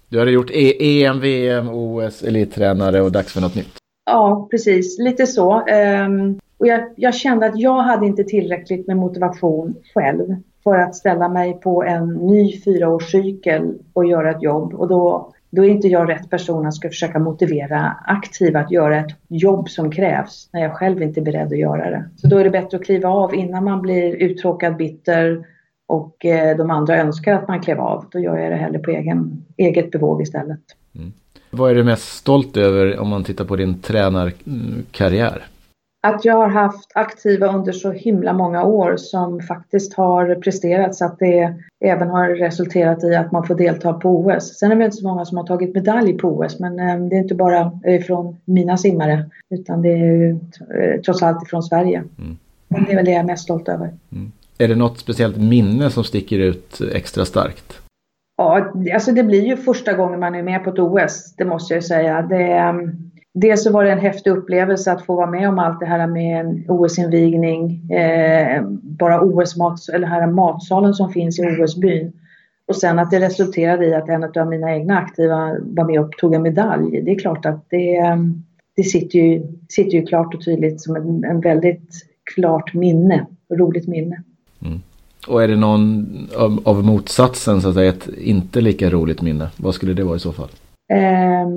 Du 0.08 0.18
hade 0.18 0.30
gjort 0.30 0.50
e 0.50 1.04
EM, 1.04 1.20
VM, 1.20 1.68
OS, 1.68 2.22
elittränare 2.22 3.00
och 3.00 3.12
dags 3.12 3.32
för 3.32 3.40
något 3.40 3.54
nytt. 3.54 3.78
Ja, 4.06 4.48
precis. 4.50 4.98
Lite 4.98 5.26
så. 5.26 5.62
Um, 6.06 6.40
och 6.58 6.66
jag, 6.66 6.80
jag, 6.96 7.14
kände 7.14 7.46
att 7.46 7.58
jag 7.58 7.82
hade 7.82 8.06
inte 8.06 8.24
tillräckligt 8.24 8.86
med 8.86 8.96
motivation 8.96 9.74
själv 9.94 10.36
för 10.64 10.78
att 10.78 10.94
ställa 10.94 11.28
mig 11.28 11.60
på 11.60 11.84
en 11.84 12.14
ny 12.14 12.60
fyraårscykel 12.60 13.74
och 13.92 14.06
göra 14.06 14.30
ett 14.30 14.42
jobb. 14.42 14.74
Och 14.74 14.88
då 14.88 15.32
då 15.50 15.64
är 15.64 15.68
inte 15.68 15.88
jag 15.88 16.08
rätt 16.08 16.30
person 16.30 16.66
att 16.66 16.74
ska 16.74 16.88
försöka 16.88 17.18
motivera 17.18 17.96
aktiva 18.06 18.60
att 18.60 18.70
göra 18.70 18.98
ett 18.98 19.14
jobb 19.28 19.70
som 19.70 19.90
krävs 19.90 20.48
när 20.52 20.60
jag 20.60 20.74
själv 20.74 21.02
inte 21.02 21.20
är 21.20 21.24
beredd 21.24 21.46
att 21.46 21.58
göra 21.58 21.90
det. 21.90 22.04
Så 22.16 22.28
då 22.28 22.38
är 22.38 22.44
det 22.44 22.50
bättre 22.50 22.76
att 22.76 22.84
kliva 22.84 23.08
av 23.08 23.34
innan 23.34 23.64
man 23.64 23.82
blir 23.82 24.14
uttråkad, 24.14 24.76
bitter 24.76 25.46
och 25.86 26.24
eh, 26.24 26.56
de 26.56 26.70
andra 26.70 26.96
önskar 26.96 27.34
att 27.34 27.48
man 27.48 27.60
klev 27.60 27.80
av. 27.80 28.04
Då 28.12 28.18
gör 28.18 28.36
jag 28.36 28.52
det 28.52 28.56
hellre 28.56 28.78
på 28.78 28.90
egen, 28.90 29.44
eget 29.56 29.90
bevåg 29.90 30.22
istället. 30.22 30.60
Mm. 30.94 31.12
Vad 31.50 31.70
är 31.70 31.74
du 31.74 31.84
mest 31.84 32.16
stolt 32.16 32.56
över 32.56 32.98
om 32.98 33.08
man 33.08 33.24
tittar 33.24 33.44
på 33.44 33.56
din 33.56 33.80
tränarkarriär? 33.80 35.46
Att 36.02 36.24
jag 36.24 36.36
har 36.36 36.48
haft 36.48 36.90
aktiva 36.94 37.46
under 37.46 37.72
så 37.72 37.92
himla 37.92 38.32
många 38.32 38.64
år 38.64 38.96
som 38.96 39.40
faktiskt 39.40 39.94
har 39.94 40.34
presterat 40.34 40.94
så 40.94 41.04
att 41.04 41.18
det 41.18 41.54
även 41.84 42.08
har 42.08 42.28
resulterat 42.28 43.04
i 43.04 43.14
att 43.14 43.32
man 43.32 43.46
får 43.46 43.54
delta 43.54 43.92
på 43.92 44.08
OS. 44.08 44.58
Sen 44.58 44.72
är 44.72 44.76
det 44.76 44.84
inte 44.84 44.96
så 44.96 45.08
många 45.08 45.24
som 45.24 45.36
har 45.36 45.46
tagit 45.46 45.74
medalj 45.74 46.12
på 46.12 46.28
OS 46.28 46.58
men 46.58 46.78
eh, 46.78 47.08
det 47.08 47.16
är 47.16 47.20
inte 47.20 47.34
bara 47.34 47.72
från 48.06 48.36
mina 48.44 48.76
simmare 48.76 49.30
utan 49.50 49.82
det 49.82 49.88
är 49.88 49.96
ju 49.96 50.30
eh, 50.30 51.00
trots 51.00 51.22
allt 51.22 51.42
ifrån 51.42 51.62
Sverige. 51.62 52.04
Mm. 52.18 52.36
Det 52.68 52.92
är 52.92 52.96
väl 52.96 53.04
det 53.04 53.10
jag 53.10 53.20
är 53.20 53.24
mest 53.24 53.42
stolt 53.42 53.68
över. 53.68 53.90
Mm. 54.12 54.32
Är 54.58 54.68
det 54.68 54.74
något 54.74 54.98
speciellt 54.98 55.36
minne 55.36 55.90
som 55.90 56.04
sticker 56.04 56.38
ut 56.38 56.80
extra 56.92 57.24
starkt? 57.24 57.80
Ja, 58.36 58.72
alltså 58.94 59.12
det 59.12 59.22
blir 59.22 59.46
ju 59.46 59.56
första 59.56 59.92
gången 59.92 60.20
man 60.20 60.34
är 60.34 60.42
med 60.42 60.64
på 60.64 60.70
ett 60.70 60.78
OS, 60.78 61.34
det 61.36 61.44
måste 61.44 61.74
jag 61.74 61.84
säga. 61.84 62.22
Det, 62.22 62.74
Dels 63.34 63.64
så 63.64 63.72
var 63.72 63.84
det 63.84 63.92
en 63.92 63.98
häftig 63.98 64.30
upplevelse 64.30 64.92
att 64.92 65.02
få 65.02 65.16
vara 65.16 65.30
med 65.30 65.48
om 65.48 65.58
allt 65.58 65.80
det 65.80 65.86
här 65.86 66.06
med 66.06 66.40
en 66.40 66.64
OS-invigning, 66.68 67.90
eh, 67.90 68.62
bara 68.82 69.20
OS-mat, 69.20 69.88
eller 69.92 70.06
här 70.06 70.26
matsalen 70.26 70.94
som 70.94 71.10
finns 71.10 71.38
i 71.38 71.42
OS-byn. 71.42 72.12
Och 72.66 72.76
sen 72.76 72.98
att 72.98 73.10
det 73.10 73.20
resulterade 73.20 73.86
i 73.86 73.94
att 73.94 74.08
en 74.08 74.24
av 74.24 74.48
mina 74.48 74.74
egna 74.74 74.98
aktiva 74.98 75.56
var 75.60 75.84
med 75.84 76.00
och 76.00 76.12
tog 76.12 76.34
en 76.34 76.42
medalj. 76.42 77.00
Det 77.02 77.10
är 77.10 77.18
klart 77.18 77.46
att 77.46 77.64
det, 77.70 78.00
det 78.76 78.82
sitter, 78.82 79.18
ju, 79.18 79.42
sitter 79.68 79.98
ju 79.98 80.06
klart 80.06 80.34
och 80.34 80.44
tydligt 80.44 80.80
som 80.80 80.96
en, 80.96 81.24
en 81.24 81.40
väldigt 81.40 82.06
klart 82.34 82.74
minne, 82.74 83.26
roligt 83.52 83.88
minne. 83.88 84.22
Mm. 84.62 84.80
Och 85.28 85.42
är 85.42 85.48
det 85.48 85.56
någon 85.56 86.06
av, 86.36 86.60
av 86.64 86.84
motsatsen, 86.84 87.60
så 87.60 87.68
att 87.68 87.74
säga, 87.74 87.88
ett 87.88 88.08
inte 88.18 88.60
lika 88.60 88.90
roligt 88.90 89.22
minne? 89.22 89.48
Vad 89.56 89.74
skulle 89.74 89.94
det 89.94 90.04
vara 90.04 90.16
i 90.16 90.20
så 90.20 90.32
fall? 90.32 90.48
Eh, 90.92 91.48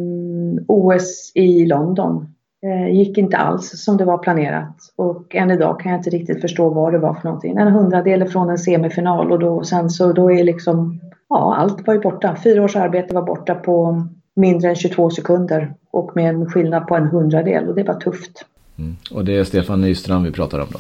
OS 0.84 1.32
i 1.36 1.66
London 1.66 2.28
eh, 2.66 2.96
gick 2.96 3.18
inte 3.18 3.38
alls 3.38 3.84
som 3.84 3.98
det 3.98 4.06
var 4.06 4.18
planerat 4.18 4.76
och 4.96 5.36
än 5.36 5.52
idag 5.52 5.80
kan 5.80 5.92
jag 5.92 6.00
inte 6.00 6.10
riktigt 6.10 6.42
förstå 6.42 6.70
vad 6.70 6.94
det 6.94 7.00
var 7.00 7.14
för 7.14 7.24
någonting. 7.24 7.58
En 7.58 7.68
hundradel 7.68 8.28
från 8.28 8.50
en 8.50 8.58
semifinal 8.58 9.32
och 9.32 9.40
då, 9.40 9.64
sen 9.64 9.90
så 9.90 10.14
då 10.14 10.32
är 10.32 10.44
liksom, 10.44 11.00
ja 11.30 11.56
allt 11.56 11.88
var 11.88 11.94
ju 11.94 12.00
borta. 12.00 12.38
Fyra 12.44 12.64
års 12.64 12.76
arbete 12.76 13.16
var 13.16 13.22
borta 13.22 13.56
på 13.56 14.06
mindre 14.36 14.70
än 14.70 14.76
22 14.76 15.10
sekunder 15.10 15.74
och 15.92 16.16
med 16.16 16.30
en 16.30 16.50
skillnad 16.50 16.88
på 16.88 16.96
en 16.96 17.08
hundradel 17.08 17.68
och 17.68 17.76
det 17.76 17.84
var 17.84 17.94
tufft. 17.94 18.46
Mm. 18.78 18.96
Och 19.12 19.26
det 19.26 19.38
är 19.38 19.44
Stefan 19.44 19.82
Nystrand 19.82 20.26
vi 20.26 20.32
pratar 20.32 20.60
om 20.60 20.68
då? 20.72 20.80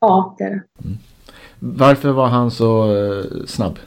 Ja, 0.00 0.34
det 0.38 0.44
är 0.44 0.50
det. 0.50 0.62
Mm. 0.84 0.98
Varför 1.58 2.12
var 2.12 2.26
han 2.26 2.50
så 2.50 2.84
eh, 2.84 3.24
snabb? 3.46 3.78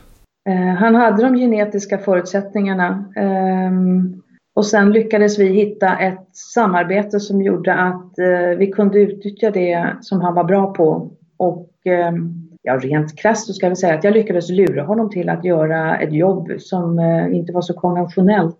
Eh, 0.50 0.76
han 0.76 0.96
hade 0.96 1.24
de 1.24 1.36
genetiska 1.36 1.98
förutsättningarna. 1.98 3.06
Ehm, 3.16 4.22
och 4.56 4.66
sen 4.66 4.92
lyckades 4.92 5.40
vi 5.40 5.48
hitta 5.48 5.98
ett 5.98 6.36
samarbete 6.54 7.20
som 7.20 7.42
gjorde 7.42 7.74
att 7.74 8.20
eh, 8.20 8.58
vi 8.58 8.68
kunde 8.68 9.00
utnyttja 9.00 9.52
det 9.52 9.96
som 10.02 10.22
han 10.22 10.36
var 10.36 10.44
bra 10.44 10.74
på. 10.74 11.12
Och 11.38 11.70
ehm, 11.86 12.34
ja, 12.62 12.78
rent 12.78 13.18
krasst 13.18 13.48
så 13.48 13.54
ska 13.54 13.70
vi 13.70 13.76
säga 13.76 13.94
att 13.94 14.04
jag 14.04 14.14
lyckades 14.14 14.50
lura 14.50 14.84
honom 14.84 15.10
till 15.10 15.30
att 15.30 15.46
göra 15.46 15.98
ett 15.98 16.14
jobb 16.14 16.52
som 16.60 17.00
eh, 17.00 17.36
inte 17.36 17.54
var 17.54 17.62
så 17.62 17.74
konventionellt 17.74 18.58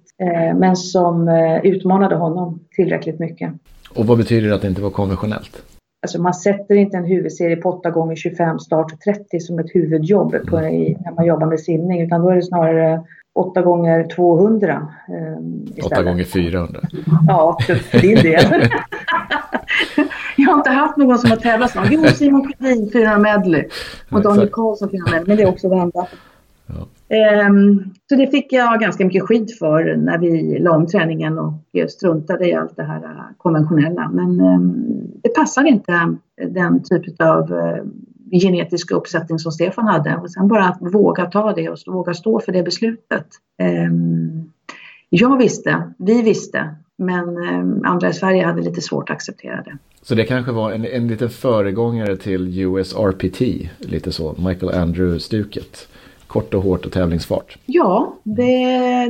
men 0.56 0.76
som 0.76 1.30
utmanade 1.64 2.16
honom 2.16 2.60
tillräckligt 2.76 3.20
mycket. 3.20 3.54
Och 3.96 4.06
vad 4.06 4.18
betyder 4.18 4.48
det 4.50 4.56
att 4.56 4.62
det 4.62 4.68
inte 4.68 4.82
var 4.82 4.90
konventionellt? 4.90 5.64
Alltså 6.02 6.22
man 6.22 6.34
sätter 6.34 6.76
inte 6.76 6.98
en 6.98 7.06
huvudserie 7.06 7.56
på 7.56 7.70
8 7.70 7.90
gånger 7.90 8.16
25 8.16 8.60
start 8.60 9.02
30 9.04 9.40
som 9.40 9.60
ett 9.60 9.76
huvudjobb 9.76 10.36
på, 10.48 10.62
i, 10.62 10.98
när 11.06 11.12
man 11.12 11.26
jobbar 11.26 11.48
med 11.48 11.60
simning 11.60 12.02
utan 12.02 12.22
då 12.22 12.30
är 12.30 12.36
det 12.36 12.44
snarare 12.44 13.04
8 13.36 13.62
gånger 13.62 14.08
200 14.16 14.88
eh, 15.78 15.86
8 15.86 16.04
gånger 16.04 16.24
400. 16.24 16.80
Ja, 17.28 17.58
för 17.92 18.00
din 18.00 18.16
del. 18.16 18.70
jag 20.38 20.50
har 20.50 20.58
inte 20.58 20.70
haft 20.70 20.98
någon 20.98 21.18
som 21.18 21.30
har 21.30 21.38
tävlat 21.38 21.72
så. 21.72 21.80
Jo, 21.92 22.04
Simon 22.04 22.54
Sjödin 22.60 22.90
400 22.94 23.20
medley 23.20 23.68
och 24.12 24.22
Daniel 24.22 24.50
Karlsson 24.50 24.90
400 24.90 25.12
medley, 25.12 25.28
men 25.28 25.38
det 25.38 25.44
är 25.44 25.50
också 25.50 25.70
vända. 25.70 26.08
Ja. 26.68 27.48
Um, 27.48 27.94
så 28.10 28.16
det 28.16 28.28
fick 28.28 28.54
jag 28.54 28.80
ganska 28.80 29.06
mycket 29.06 29.24
skit 29.24 29.60
för 29.60 29.96
när 29.96 30.18
vi 30.18 30.60
la 30.60 30.72
om 30.76 30.88
träningen 30.88 31.40
och 31.40 31.54
struntade 31.90 32.50
i 32.50 32.54
allt 32.54 32.76
det 32.76 32.84
här 32.84 33.02
konventionella. 33.38 34.10
Men 34.14 34.42
um, 34.42 34.88
det 35.24 35.30
passade 35.30 35.70
inte 35.70 36.16
den 36.48 36.84
typ 36.84 37.22
av 37.22 37.52
genetiska 38.32 38.96
uppsättning 38.96 39.40
som 39.40 39.52
Stefan 39.52 39.88
hade. 39.88 40.18
Och 40.18 40.32
sen 40.32 40.48
bara 40.48 40.66
att 40.66 40.78
våga 40.82 41.26
ta 41.26 41.54
det 41.54 41.70
och 41.70 41.78
våga 41.88 42.14
stå 42.14 42.40
för 42.40 42.52
det 42.52 42.64
beslutet. 42.64 43.26
Ehm, 43.60 44.52
jag 45.10 45.38
visste, 45.38 45.94
vi 45.98 46.22
visste, 46.22 46.76
men 46.98 47.38
ehm, 47.38 47.86
andra 47.86 48.10
i 48.10 48.14
Sverige 48.14 48.46
hade 48.46 48.62
lite 48.62 48.82
svårt 48.82 49.10
att 49.10 49.16
acceptera 49.16 49.62
det. 49.62 49.78
Så 50.02 50.16
det 50.16 50.24
kanske 50.24 50.52
var 50.52 50.72
en, 50.72 50.86
en 50.86 51.08
liten 51.08 51.30
föregångare 51.30 52.18
till 52.18 52.60
USRPT, 52.60 53.42
lite 53.80 54.12
så, 54.12 54.36
Michael 54.38 54.72
Andrew-stuket 54.74 55.88
kort 56.36 56.54
och 56.54 56.64
hårt 56.64 56.86
och 56.86 56.92
tävlingsfart? 56.92 57.58
Ja, 57.66 58.16
det, 58.24 58.44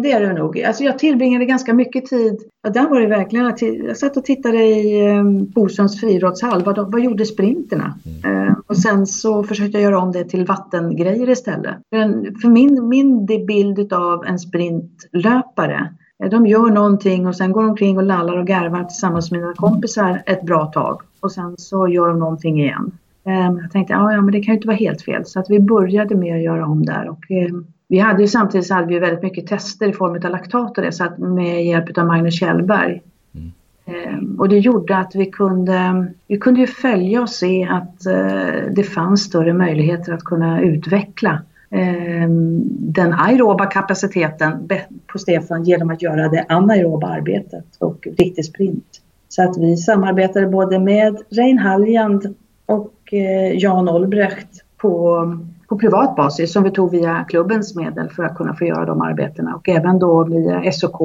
det 0.03 0.12
är 0.12 0.22
det 0.22 0.34
nog. 0.34 0.62
Alltså 0.62 0.84
jag 0.84 1.00
tillbringade 1.00 1.46
ganska 1.46 1.74
mycket 1.74 2.05
tid, 2.05 2.39
ja, 2.63 2.70
där 2.70 2.89
var 2.89 3.00
det 3.00 3.08
verkligen, 3.08 3.53
jag 3.88 3.98
satt 3.98 4.17
och 4.17 4.25
tittade 4.25 4.58
i 4.58 5.05
eh, 5.05 5.24
Bosons 5.55 6.00
friidrottshall, 6.00 6.63
vad, 6.63 6.91
vad 6.91 7.01
gjorde 7.01 7.25
sprinterna? 7.25 8.00
Mm. 8.05 8.48
Eh, 8.48 8.53
och 8.67 8.77
sen 8.77 9.08
så 9.08 9.44
försökte 9.44 9.77
jag 9.77 9.84
göra 9.84 10.00
om 10.00 10.12
det 10.12 10.24
till 10.24 10.46
vattengrejer 10.46 11.29
istället. 11.29 11.75
För, 11.89 12.39
för 12.41 12.50
min, 12.50 12.89
min 12.89 13.25
bild 13.25 13.94
av 13.94 14.25
en 14.25 14.39
sprintlöpare 14.39 15.94
eh, 16.24 16.29
de 16.29 16.48
gör 16.48 16.70
någonting 16.70 17.27
och 17.27 17.36
sen 17.36 17.51
går 17.51 17.62
de 17.62 17.70
omkring 17.70 17.98
och 17.98 18.03
lallar 18.03 18.38
och 18.38 18.48
garvar 18.48 18.84
tillsammans 18.84 19.32
med 19.32 19.39
mina 19.41 19.53
kompisar 19.53 20.24
ett 20.25 20.41
bra 20.41 20.65
tag. 20.65 21.01
Och 21.20 21.32
sen 21.32 21.55
så 21.58 21.88
gör 21.88 22.08
de 22.08 22.20
någonting 22.20 22.62
igen. 22.62 22.91
Ehm, 23.25 23.60
jag 23.62 23.72
tänkte 23.72 23.94
ja, 23.94 24.13
ja, 24.13 24.22
men 24.22 24.32
det 24.32 24.39
kan 24.41 24.53
ju 24.53 24.55
inte 24.55 24.67
vara 24.67 24.77
helt 24.77 25.01
fel. 25.01 25.25
Så 25.25 25.39
att 25.39 25.50
vi 25.50 25.60
började 25.60 26.15
med 26.15 26.36
att 26.36 26.44
göra 26.44 26.65
om 26.65 26.86
där. 26.86 27.10
Och, 27.10 27.32
eh, 27.32 27.50
vi 27.88 28.00
hade 28.00 28.22
ju 28.22 28.27
samtidigt 28.27 28.67
så 28.67 28.74
hade 28.74 28.88
vi 28.88 29.00
väldigt 29.00 29.24
mycket 29.24 29.48
tester 29.48 29.89
i 29.89 29.94
form 29.94 30.25
av 30.25 30.32
laktat 30.32 30.77
och 30.77 30.84
det, 30.84 30.91
så 30.91 31.03
att 31.03 31.17
med 31.17 31.65
hjälp 31.65 31.98
av 31.98 32.05
Magnus 32.05 32.39
Kjellberg. 32.39 33.01
Mm. 33.36 33.51
Eh, 33.86 34.39
och 34.39 34.50
det 34.50 34.60
gjorde 34.60 34.98
att 34.98 35.15
vi 35.15 35.25
kunde, 35.25 36.08
vi 36.27 36.38
kunde 36.38 36.60
ju 36.60 36.67
följa 36.67 37.22
och 37.22 37.29
se 37.29 37.67
att 37.72 38.05
eh, 38.05 38.74
det 38.75 38.84
fanns 38.84 39.24
större 39.24 39.53
möjligheter 39.53 40.13
att 40.13 40.24
kunna 40.24 40.62
utveckla 40.62 41.41
ehm, 41.70 42.62
den 42.94 43.13
aeroba 43.13 43.65
kapaciteten 43.65 44.70
på 45.08 45.17
Stefan 45.17 45.63
genom 45.63 45.89
att 45.89 46.01
göra 46.01 46.29
det 46.29 46.46
anaeroba 46.50 47.08
arbetet 47.08 47.65
och 47.79 48.08
riktig 48.17 48.46
sprint. 48.46 49.01
Så 49.29 49.44
att 49.44 49.58
vi 49.58 49.77
samarbetade 49.77 50.48
både 50.48 50.79
med 50.79 51.17
Rein 51.29 51.58
Halljand 51.60 52.36
och 52.65 53.13
eh, 53.13 53.57
Jan 53.57 53.89
Olbrecht 53.89 54.63
på, 54.77 55.38
på 55.67 55.77
privat 55.77 56.15
basis 56.15 56.53
som 56.53 56.63
vi 56.63 56.72
tog 56.72 56.91
via 56.91 57.25
klubbens 57.29 57.75
medel 57.75 58.10
för 58.10 58.24
att 58.24 58.36
kunna 58.36 58.55
få 58.55 58.65
göra 58.65 58.86
de 58.86 59.01
arbetena 59.01 59.55
och 59.55 59.69
även 59.69 60.00
då 60.00 60.24
via 60.24 60.72
SOK, 60.72 61.01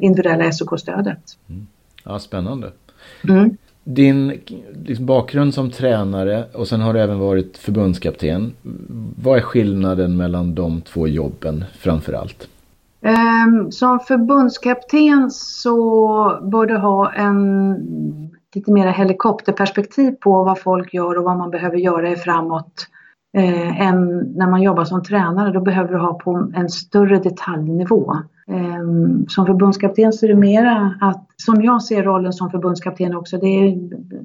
individuella 0.00 0.52
SOK-stödet. 0.52 1.38
Mm. 1.48 1.66
Ja, 2.04 2.18
spännande. 2.18 2.70
Mm. 3.28 3.56
Din 3.84 4.40
liksom, 4.84 5.06
bakgrund 5.06 5.54
som 5.54 5.70
tränare 5.70 6.44
och 6.52 6.68
sen 6.68 6.80
har 6.80 6.94
du 6.94 7.00
även 7.00 7.18
varit 7.18 7.56
förbundskapten. 7.56 8.52
Vad 9.22 9.36
är 9.38 9.42
skillnaden 9.42 10.16
mellan 10.16 10.54
de 10.54 10.80
två 10.80 11.08
jobben 11.08 11.64
framför 11.78 12.12
allt? 12.12 12.48
Um, 13.00 13.72
som 13.72 14.00
förbundskapten 14.00 15.30
så 15.30 16.38
bör 16.42 16.66
du 16.66 16.76
ha 16.76 17.12
en 17.12 18.35
lite 18.56 18.72
mer 18.72 18.86
helikopterperspektiv 18.86 20.10
på 20.10 20.44
vad 20.44 20.60
folk 20.60 20.94
gör 20.94 21.18
och 21.18 21.24
vad 21.24 21.36
man 21.36 21.50
behöver 21.50 21.76
göra 21.76 22.16
framåt 22.16 22.86
eh, 23.36 23.80
än 23.80 24.18
när 24.36 24.50
man 24.50 24.62
jobbar 24.62 24.84
som 24.84 25.02
tränare. 25.02 25.52
Då 25.52 25.60
behöver 25.60 25.92
du 25.92 25.98
ha 25.98 26.14
på 26.14 26.50
en 26.54 26.68
större 26.68 27.18
detaljnivå. 27.18 28.14
Eh, 28.50 29.26
som 29.28 29.46
förbundskapten 29.46 30.12
så 30.12 30.26
är 30.26 30.28
det 30.28 30.36
mera 30.36 30.94
att, 31.00 31.26
som 31.36 31.62
jag 31.62 31.82
ser 31.82 32.02
rollen 32.02 32.32
som 32.32 32.50
förbundskapten 32.50 33.16
också, 33.16 33.38
det, 33.38 33.46
är, 33.46 33.76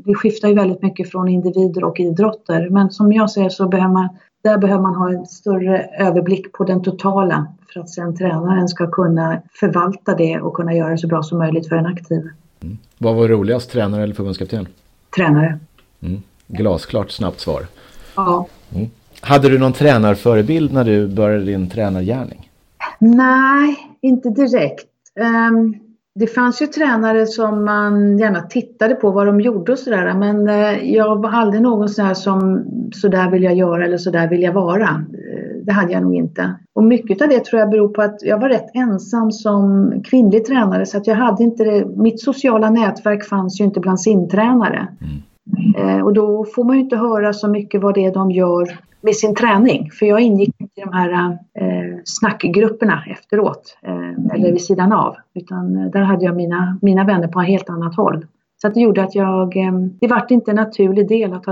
det 0.06 0.16
skiftar 0.16 0.48
ju 0.48 0.56
väldigt 0.56 0.82
mycket 0.82 1.12
från 1.12 1.28
individer 1.28 1.84
och 1.84 2.00
idrotter. 2.00 2.70
Men 2.70 2.90
som 2.90 3.12
jag 3.14 3.32
ser 3.32 3.50
så 3.50 3.68
behöver 3.68 3.94
man, 3.94 4.10
där 4.44 4.58
behöver 4.58 4.82
man 4.82 4.96
ha 4.96 5.10
en 5.10 5.26
större 5.26 5.90
överblick 6.00 6.52
på 6.54 6.64
den 6.64 6.84
totala 6.84 7.48
för 7.74 7.80
att 7.80 7.90
sen 7.90 8.16
tränaren 8.16 8.68
ska 8.68 8.92
kunna 8.92 9.42
förvalta 9.60 10.16
det 10.16 10.42
och 10.42 10.54
kunna 10.54 10.74
göra 10.74 10.90
det 10.90 10.98
så 10.98 11.08
bra 11.08 11.24
som 11.24 11.38
möjligt 11.38 11.70
för 11.70 11.76
en 11.76 11.86
aktiv. 11.86 12.30
Mm. 12.62 12.78
Vad 12.98 13.16
var 13.16 13.28
roligast, 13.28 13.72
tränare 13.72 14.04
eller 14.04 14.14
förbundskapten? 14.14 14.68
Tränare. 15.16 15.60
Mm. 16.02 16.22
Glasklart 16.48 17.12
snabbt 17.12 17.40
svar. 17.40 17.68
Ja. 18.16 18.48
Mm. 18.76 18.90
Hade 19.22 19.50
du 19.50 19.60
någon 19.60 19.74
tränarförebild 19.74 20.74
när 20.74 20.84
du 20.84 21.08
började 21.08 21.46
din 21.46 21.70
tränargärning? 21.70 22.50
Nej, 23.00 23.76
inte 24.02 24.30
direkt. 24.30 24.88
Um, 25.50 25.76
det 26.16 26.28
fanns 26.28 26.62
ju 26.62 26.68
tränare 26.68 27.28
som 27.28 27.66
man 27.66 28.20
gärna 28.20 28.42
tittade 28.42 28.96
på 28.96 29.12
vad 29.12 29.28
de 29.28 29.42
gjorde 29.42 29.72
och 29.72 29.80
sådär 29.80 30.14
men 30.14 30.50
uh, 30.50 30.94
jag 30.94 31.22
var 31.22 31.30
aldrig 31.30 31.62
någon 31.62 31.90
sån 31.90 32.06
här 32.06 32.14
som 32.14 32.66
så 32.94 33.08
där 33.08 33.30
vill 33.30 33.44
jag 33.44 33.56
göra 33.56 33.86
eller 33.86 33.98
så 33.98 34.12
där 34.12 34.28
vill 34.28 34.42
jag 34.42 34.54
vara 34.54 35.06
det 35.72 35.76
hade 35.76 35.94
jag 35.94 36.04
nog 36.04 36.16
inte. 36.16 36.56
Och 36.76 36.84
mycket 36.84 37.22
av 37.22 37.30
det 37.30 37.46
tror 37.46 37.60
jag 37.60 37.70
beror 37.70 37.88
på 37.88 38.02
att 38.02 38.22
jag 38.22 38.40
var 38.40 38.50
rätt 38.50 38.76
ensam 38.76 39.32
som 39.32 39.92
kvinnlig 40.06 40.46
tränare 40.46 40.86
så 40.86 40.98
att 40.98 41.08
jag 41.08 41.16
hade 41.16 41.44
inte 41.44 41.64
det, 41.64 41.86
mitt 41.86 42.22
sociala 42.22 42.70
nätverk 42.70 43.24
fanns 43.26 43.62
ju 43.62 43.66
inte 43.66 43.80
bland 43.80 44.02
simtränare. 44.02 44.88
Mm. 45.02 45.90
Eh, 45.98 46.06
och 46.06 46.14
då 46.14 46.46
får 46.46 46.64
man 46.64 46.76
ju 46.76 46.82
inte 46.82 46.98
höra 46.98 47.34
så 47.34 47.48
mycket 47.48 47.82
vad 47.82 47.94
det 47.94 48.06
är 48.06 48.14
de 48.14 48.32
gör 48.32 48.80
med 49.02 49.16
sin 49.16 49.36
träning. 49.36 49.92
För 49.92 50.06
jag 50.06 50.22
ingick 50.22 50.56
inte 50.60 50.82
i 50.82 50.84
de 50.84 50.94
här 50.94 51.32
eh, 51.60 52.00
snackgrupperna 52.06 53.04
efteråt 53.08 53.78
eh, 53.82 54.36
eller 54.36 54.52
vid 54.52 54.62
sidan 54.62 54.94
av. 54.94 55.16
Utan 55.34 55.76
eh, 55.76 55.92
där 55.92 56.02
hade 56.02 56.26
jag 56.26 56.36
mina, 56.36 56.78
mina 56.82 57.04
vänner 57.04 57.28
på 57.28 57.42
ett 57.42 57.48
helt 57.48 57.70
annat 57.70 57.96
håll. 57.96 58.26
Så 58.62 58.68
att 58.68 58.74
det 58.74 58.80
gjorde 58.80 59.04
att 59.04 59.16
jag, 59.16 59.58
eh, 59.58 59.74
det 60.00 60.08
vart 60.08 60.32
inte 60.32 60.52
en 60.52 60.56
naturlig 60.56 61.08
del 61.08 61.34
att, 61.34 61.48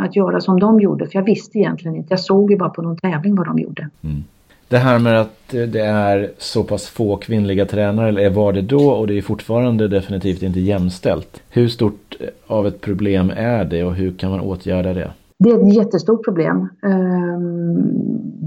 att 0.00 0.16
göra 0.16 0.40
som 0.40 0.60
de 0.60 0.80
gjorde. 0.80 1.06
För 1.06 1.18
jag 1.18 1.24
visste 1.24 1.58
egentligen 1.58 1.96
inte. 1.96 2.12
Jag 2.12 2.20
såg 2.20 2.50
ju 2.50 2.56
bara 2.56 2.68
på 2.68 2.82
någon 2.82 2.96
tävling 2.96 3.34
vad 3.34 3.46
de 3.46 3.58
gjorde. 3.58 3.88
Mm. 4.02 4.24
Det 4.68 4.78
här 4.78 4.98
med 4.98 5.20
att 5.20 5.48
det 5.48 5.80
är 5.80 6.30
så 6.38 6.64
pass 6.64 6.88
få 6.88 7.16
kvinnliga 7.16 7.66
tränare, 7.66 8.08
eller 8.08 8.30
var 8.30 8.52
det 8.52 8.62
då 8.62 8.90
och 8.90 9.06
det 9.06 9.18
är 9.18 9.22
fortfarande 9.22 9.88
definitivt 9.88 10.42
inte 10.42 10.60
jämställt. 10.60 11.42
Hur 11.50 11.68
stort 11.68 12.16
av 12.46 12.66
ett 12.66 12.80
problem 12.80 13.32
är 13.36 13.64
det 13.64 13.84
och 13.84 13.94
hur 13.94 14.12
kan 14.12 14.30
man 14.30 14.40
åtgärda 14.40 14.92
det? 14.92 15.10
Det 15.42 15.50
är 15.50 15.58
ett 15.58 15.74
jättestort 15.74 16.24
problem. 16.24 16.68
Ehm, 16.82 17.82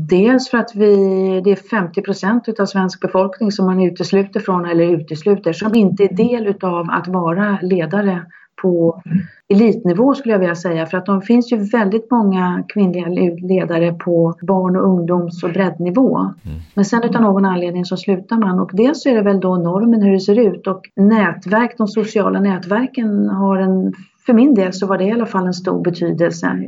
dels 0.08 0.50
för 0.50 0.58
att 0.58 0.76
vi, 0.76 0.96
det 1.44 1.52
är 1.52 1.56
50 1.56 2.02
procent 2.02 2.60
av 2.60 2.66
svensk 2.66 3.02
befolkning 3.02 3.52
som 3.52 3.66
man 3.66 3.82
utesluter 3.82 4.40
från, 4.40 4.66
eller 4.66 4.84
utesluter, 4.84 5.54
som 5.54 5.76
inte 5.76 6.04
är 6.04 6.14
del 6.14 6.48
utav 6.48 6.88
att 6.92 7.08
vara 7.08 7.58
ledare 7.62 8.26
på 8.62 9.02
elitnivå 9.50 10.14
skulle 10.14 10.34
jag 10.34 10.40
vilja 10.40 10.56
säga. 10.56 10.86
För 10.86 10.98
att 10.98 11.06
de 11.06 11.22
finns 11.22 11.52
ju 11.52 11.58
väldigt 11.58 12.12
många 12.12 12.64
kvinnliga 12.74 13.08
ledare 13.48 13.94
på 13.94 14.34
barn 14.42 14.76
och 14.76 14.88
ungdoms 14.88 15.44
och 15.44 15.50
breddnivå. 15.50 16.18
Mm. 16.18 16.60
Men 16.74 16.86
sen 16.86 17.04
utav 17.04 17.22
någon 17.22 17.46
anledning 17.46 17.86
så 17.86 17.98
slutar 17.98 18.38
man 18.38 18.60
och 18.60 18.70
dels 18.74 19.04
så 19.04 19.10
är 19.10 19.16
det 19.16 19.22
väl 19.22 19.40
då 19.40 19.58
normen 19.58 20.02
hur 20.02 20.12
det 20.12 20.20
ser 20.20 20.40
ut 20.40 20.68
och 20.68 20.82
nätverk, 20.96 21.78
de 21.78 21.88
sociala 21.88 22.40
nätverken 22.40 23.30
har 23.30 23.58
en 23.58 23.94
för 24.26 24.34
min 24.34 24.54
del 24.54 24.74
så 24.74 24.88
var 24.88 24.98
det 24.98 25.04
i 25.04 25.12
alla 25.12 25.26
fall 25.26 25.48
en 25.48 25.54
stor 25.54 25.84
betydelse. 25.84 26.60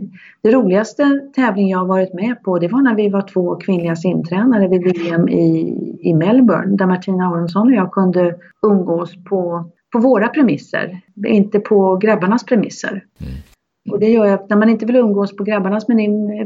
Det 0.41 0.51
roligaste 0.51 1.21
tävling 1.35 1.69
jag 1.69 1.85
varit 1.85 2.13
med 2.13 2.43
på 2.43 2.59
det 2.59 2.67
var 2.67 2.81
när 2.81 2.95
vi 2.95 3.09
var 3.09 3.21
två 3.21 3.55
kvinnliga 3.55 3.95
simtränare 3.95 4.67
vid 4.67 4.83
VM 4.83 5.29
i, 5.29 5.75
i 6.01 6.13
Melbourne 6.13 6.77
där 6.77 6.85
Martina 6.85 7.27
Aronsson 7.27 7.67
och 7.67 7.73
jag 7.73 7.91
kunde 7.91 8.35
umgås 8.61 9.13
på, 9.29 9.69
på 9.93 9.99
våra 9.99 10.27
premisser, 10.27 11.01
inte 11.27 11.59
på 11.59 11.95
grabbarnas 11.95 12.43
premisser. 12.43 13.03
Mm. 13.21 13.33
Och 13.91 13.99
det 13.99 14.09
gör 14.09 14.33
att 14.33 14.49
när 14.49 14.57
man 14.57 14.69
inte 14.69 14.85
vill 14.85 14.95
umgås 14.95 15.35
på 15.35 15.43
grabbarnas 15.43 15.85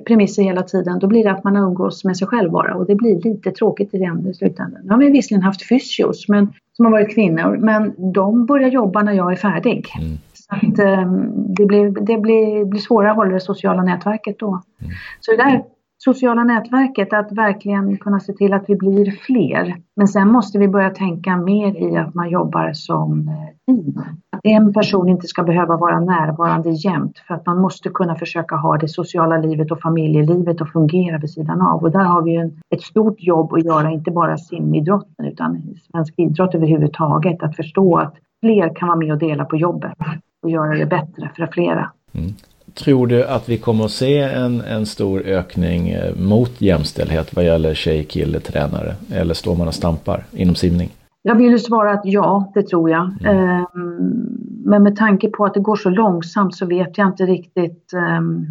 premisser 0.07 0.43
hela 0.43 0.63
tiden, 0.63 0.99
då 0.99 1.07
blir 1.07 1.23
det 1.23 1.31
att 1.31 1.43
man 1.43 1.55
umgås 1.57 2.03
med 2.03 2.17
sig 2.17 2.27
själv 2.27 2.51
bara 2.51 2.75
och 2.75 2.85
det 2.85 2.95
blir 2.95 3.21
lite 3.21 3.51
tråkigt 3.51 3.93
i 3.93 4.33
slutändan. 4.33 4.81
Nu 4.83 4.91
har 4.91 4.97
vi 4.97 5.09
visserligen 5.09 5.43
haft 5.43 5.69
fysios 5.69 6.27
men, 6.27 6.53
som 6.73 6.85
har 6.85 6.91
varit 6.91 7.13
kvinnor, 7.15 7.57
men 7.57 8.11
de 8.13 8.45
börjar 8.45 8.69
jobba 8.69 9.03
när 9.03 9.13
jag 9.13 9.31
är 9.31 9.35
färdig. 9.35 9.85
Mm. 9.99 10.17
Att, 10.49 10.79
ehm, 10.79 11.53
det 11.53 11.65
blir, 11.65 11.89
det 11.89 12.17
blir, 12.17 12.65
blir 12.65 12.81
svårare 12.81 13.11
att 13.11 13.17
hålla 13.17 13.33
det 13.33 13.39
sociala 13.39 13.83
nätverket 13.83 14.39
då. 14.39 14.47
Mm. 14.47 14.91
Så 15.19 15.31
det 15.31 15.37
där 15.37 15.63
sociala 16.03 16.43
nätverket, 16.43 17.13
att 17.13 17.31
verkligen 17.31 17.97
kunna 17.97 18.19
se 18.19 18.33
till 18.33 18.53
att 18.53 18.63
vi 18.67 18.75
blir 18.75 19.11
fler. 19.11 19.75
Men 19.95 20.07
sen 20.07 20.31
måste 20.31 20.59
vi 20.59 20.67
börja 20.67 20.89
tänka 20.89 21.37
mer 21.37 21.91
i 21.91 21.97
att 21.97 22.13
man 22.13 22.29
jobbar 22.29 22.73
som 22.73 23.31
team. 23.65 24.03
att 24.29 24.39
en 24.43 24.73
person 24.73 25.09
inte 25.09 25.27
ska 25.27 25.43
behöva 25.43 25.77
vara 25.77 25.99
närvarande 25.99 26.69
jämt 26.69 27.17
för 27.27 27.33
att 27.33 27.45
man 27.45 27.61
måste 27.61 27.89
kunna 27.89 28.15
försöka 28.15 28.55
ha 28.55 28.77
det 28.77 28.87
sociala 28.87 29.37
livet 29.37 29.71
och 29.71 29.81
familjelivet 29.81 30.61
att 30.61 30.71
fungera 30.71 31.17
vid 31.17 31.29
sidan 31.29 31.61
av. 31.61 31.83
Och 31.83 31.91
där 31.91 32.03
har 32.03 32.21
vi 32.21 32.35
en, 32.35 32.61
ett 32.69 32.81
stort 32.81 33.15
jobb 33.17 33.53
att 33.53 33.65
göra, 33.65 33.91
inte 33.91 34.11
bara 34.11 34.37
simidrotten 34.37 35.25
utan 35.25 35.75
svensk 35.91 36.13
idrott 36.17 36.55
överhuvudtaget. 36.55 37.43
Att 37.43 37.55
förstå 37.55 37.97
att 37.97 38.15
fler 38.41 38.75
kan 38.75 38.87
vara 38.87 38.97
med 38.97 39.11
och 39.11 39.17
dela 39.17 39.45
på 39.45 39.57
jobbet 39.57 39.93
och 40.41 40.49
göra 40.49 40.77
det 40.77 40.85
bättre 40.85 41.31
för 41.35 41.47
flera. 41.47 41.91
Mm. 42.13 42.33
Tror 42.73 43.07
du 43.07 43.25
att 43.25 43.49
vi 43.49 43.57
kommer 43.57 43.85
att 43.85 43.91
se 43.91 44.19
en, 44.19 44.61
en 44.61 44.85
stor 44.85 45.21
ökning 45.21 45.89
eh, 45.89 46.15
mot 46.15 46.61
jämställdhet 46.61 47.35
vad 47.35 47.45
gäller 47.45 47.73
tjej-kille-tränare? 47.73 48.95
Eller 49.13 49.33
står 49.33 49.55
man 49.55 49.67
och 49.67 49.73
stampar 49.73 50.23
inom 50.31 50.55
simning? 50.55 50.89
Jag 51.21 51.35
vill 51.35 51.51
ju 51.51 51.59
svara 51.59 51.91
att 51.91 52.05
ja, 52.05 52.51
det 52.53 52.63
tror 52.63 52.89
jag. 52.89 53.11
Mm. 53.25 53.65
Um, 53.73 54.39
men 54.65 54.83
med 54.83 54.95
tanke 54.95 55.29
på 55.29 55.45
att 55.45 55.53
det 55.53 55.59
går 55.59 55.75
så 55.75 55.89
långsamt 55.89 56.55
så 56.55 56.65
vet 56.65 56.97
jag 56.97 57.07
inte 57.07 57.25
riktigt 57.25 57.91
um, 57.93 58.45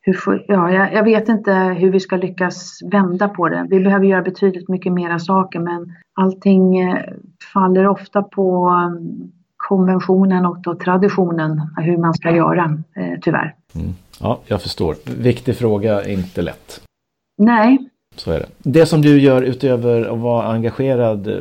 hur, 0.00 0.44
ja, 0.48 0.72
jag, 0.72 1.04
vet 1.04 1.28
inte 1.28 1.52
hur 1.52 1.90
vi 1.90 2.00
ska 2.00 2.16
lyckas 2.16 2.78
vända 2.92 3.28
på 3.28 3.48
det. 3.48 3.66
Vi 3.70 3.80
behöver 3.80 4.06
göra 4.06 4.22
betydligt 4.22 4.68
mycket 4.68 4.92
mera 4.92 5.18
saker 5.18 5.58
men 5.60 5.92
allting 6.14 6.78
eh, 6.78 6.98
faller 7.52 7.86
ofta 7.86 8.22
på 8.22 8.68
um, 8.68 9.32
konventionen 9.68 10.46
och 10.46 10.58
då 10.62 10.74
traditionen 10.74 11.62
hur 11.76 11.96
man 11.96 12.14
ska 12.14 12.30
göra, 12.30 12.78
eh, 12.96 13.20
tyvärr. 13.22 13.54
Mm. 13.74 13.94
Ja, 14.20 14.38
jag 14.46 14.62
förstår. 14.62 14.96
Viktig 15.18 15.56
fråga, 15.56 16.08
inte 16.08 16.42
lätt. 16.42 16.80
Nej. 17.38 17.78
Så 18.16 18.30
är 18.30 18.38
det. 18.38 18.46
Det 18.58 18.86
som 18.86 19.02
du 19.02 19.20
gör 19.20 19.42
utöver 19.42 20.12
att 20.12 20.18
vara 20.18 20.46
engagerad, 20.46 21.28
eh, 21.28 21.34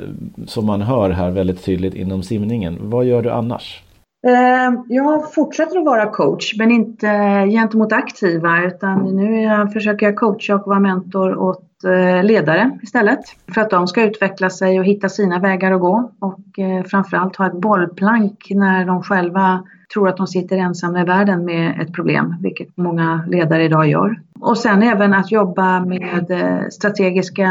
som 0.47 0.65
man 0.65 0.81
hör 0.81 1.09
här 1.09 1.31
väldigt 1.31 1.63
tydligt 1.63 1.93
inom 1.93 2.23
simningen, 2.23 2.77
vad 2.81 3.05
gör 3.05 3.21
du 3.21 3.31
annars? 3.31 3.82
Eh, 4.27 4.73
jag 4.87 5.33
fortsätter 5.33 5.77
att 5.77 5.85
vara 5.85 6.09
coach, 6.09 6.55
men 6.57 6.71
inte 6.71 7.07
gentemot 7.51 7.93
aktiva 7.93 8.63
utan 8.65 9.15
nu 9.15 9.67
försöker 9.73 10.05
jag 10.05 10.15
coacha 10.15 10.55
och 10.55 10.67
vara 10.67 10.79
mentor 10.79 11.37
åt 11.37 11.83
eh, 11.83 12.23
ledare 12.23 12.79
istället. 12.83 13.19
För 13.53 13.61
att 13.61 13.69
de 13.69 13.87
ska 13.87 14.03
utveckla 14.03 14.49
sig 14.49 14.79
och 14.79 14.85
hitta 14.85 15.09
sina 15.09 15.39
vägar 15.39 15.71
att 15.71 15.81
gå. 15.81 16.11
Och 16.19 16.59
eh, 16.59 16.83
framförallt 16.83 17.35
ha 17.35 17.47
ett 17.47 17.61
bollplank 17.61 18.47
när 18.49 18.85
de 18.85 19.03
själva 19.03 19.63
tror 19.93 20.09
att 20.09 20.17
de 20.17 20.27
sitter 20.27 20.57
ensamma 20.57 21.01
i 21.01 21.03
världen 21.03 21.45
med 21.45 21.81
ett 21.81 21.93
problem, 21.93 22.35
vilket 22.41 22.77
många 22.77 23.25
ledare 23.27 23.63
idag 23.63 23.87
gör. 23.87 24.19
Och 24.39 24.57
sen 24.57 24.83
även 24.83 25.13
att 25.13 25.31
jobba 25.31 25.85
med 25.85 26.31
eh, 26.31 26.69
strategiska 26.69 27.47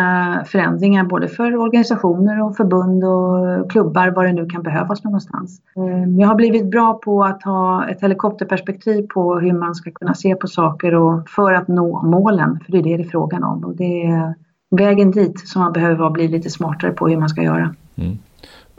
förändringar 0.46 1.04
både 1.04 1.28
för 1.28 1.56
organisationer 1.56 2.42
och 2.42 2.56
förbund 2.56 3.04
och 3.04 3.70
klubbar, 3.70 4.08
vad 4.08 4.24
det 4.24 4.32
nu 4.32 4.46
kan 4.46 4.62
behövas 4.62 5.04
någonstans. 5.04 5.60
Ehm, 5.76 6.20
jag 6.20 6.28
har 6.28 6.34
blivit 6.34 6.70
bra 6.70 6.94
på 6.94 7.24
att 7.24 7.42
ha 7.42 7.88
ett 7.88 8.02
helikopterperspektiv 8.02 9.06
på 9.06 9.38
hur 9.38 9.52
man 9.52 9.74
ska 9.74 9.90
kunna 9.90 10.14
se 10.14 10.34
på 10.34 10.46
saker 10.46 10.94
och 10.94 11.28
för 11.28 11.52
att 11.52 11.68
nå 11.68 12.02
målen, 12.02 12.60
för 12.64 12.72
det 12.72 12.78
är 12.78 12.82
det 12.82 12.96
det 12.96 13.02
är 13.02 13.08
frågan 13.08 13.44
om. 13.44 13.64
Och 13.64 13.76
det 13.76 14.02
är 14.06 14.34
vägen 14.70 15.10
dit 15.10 15.48
som 15.48 15.62
man 15.62 15.72
behöver 15.72 16.10
bli 16.10 16.28
lite 16.28 16.50
smartare 16.50 16.90
på 16.90 17.08
hur 17.08 17.16
man 17.16 17.28
ska 17.28 17.42
göra. 17.42 17.74
Mm. 17.96 18.18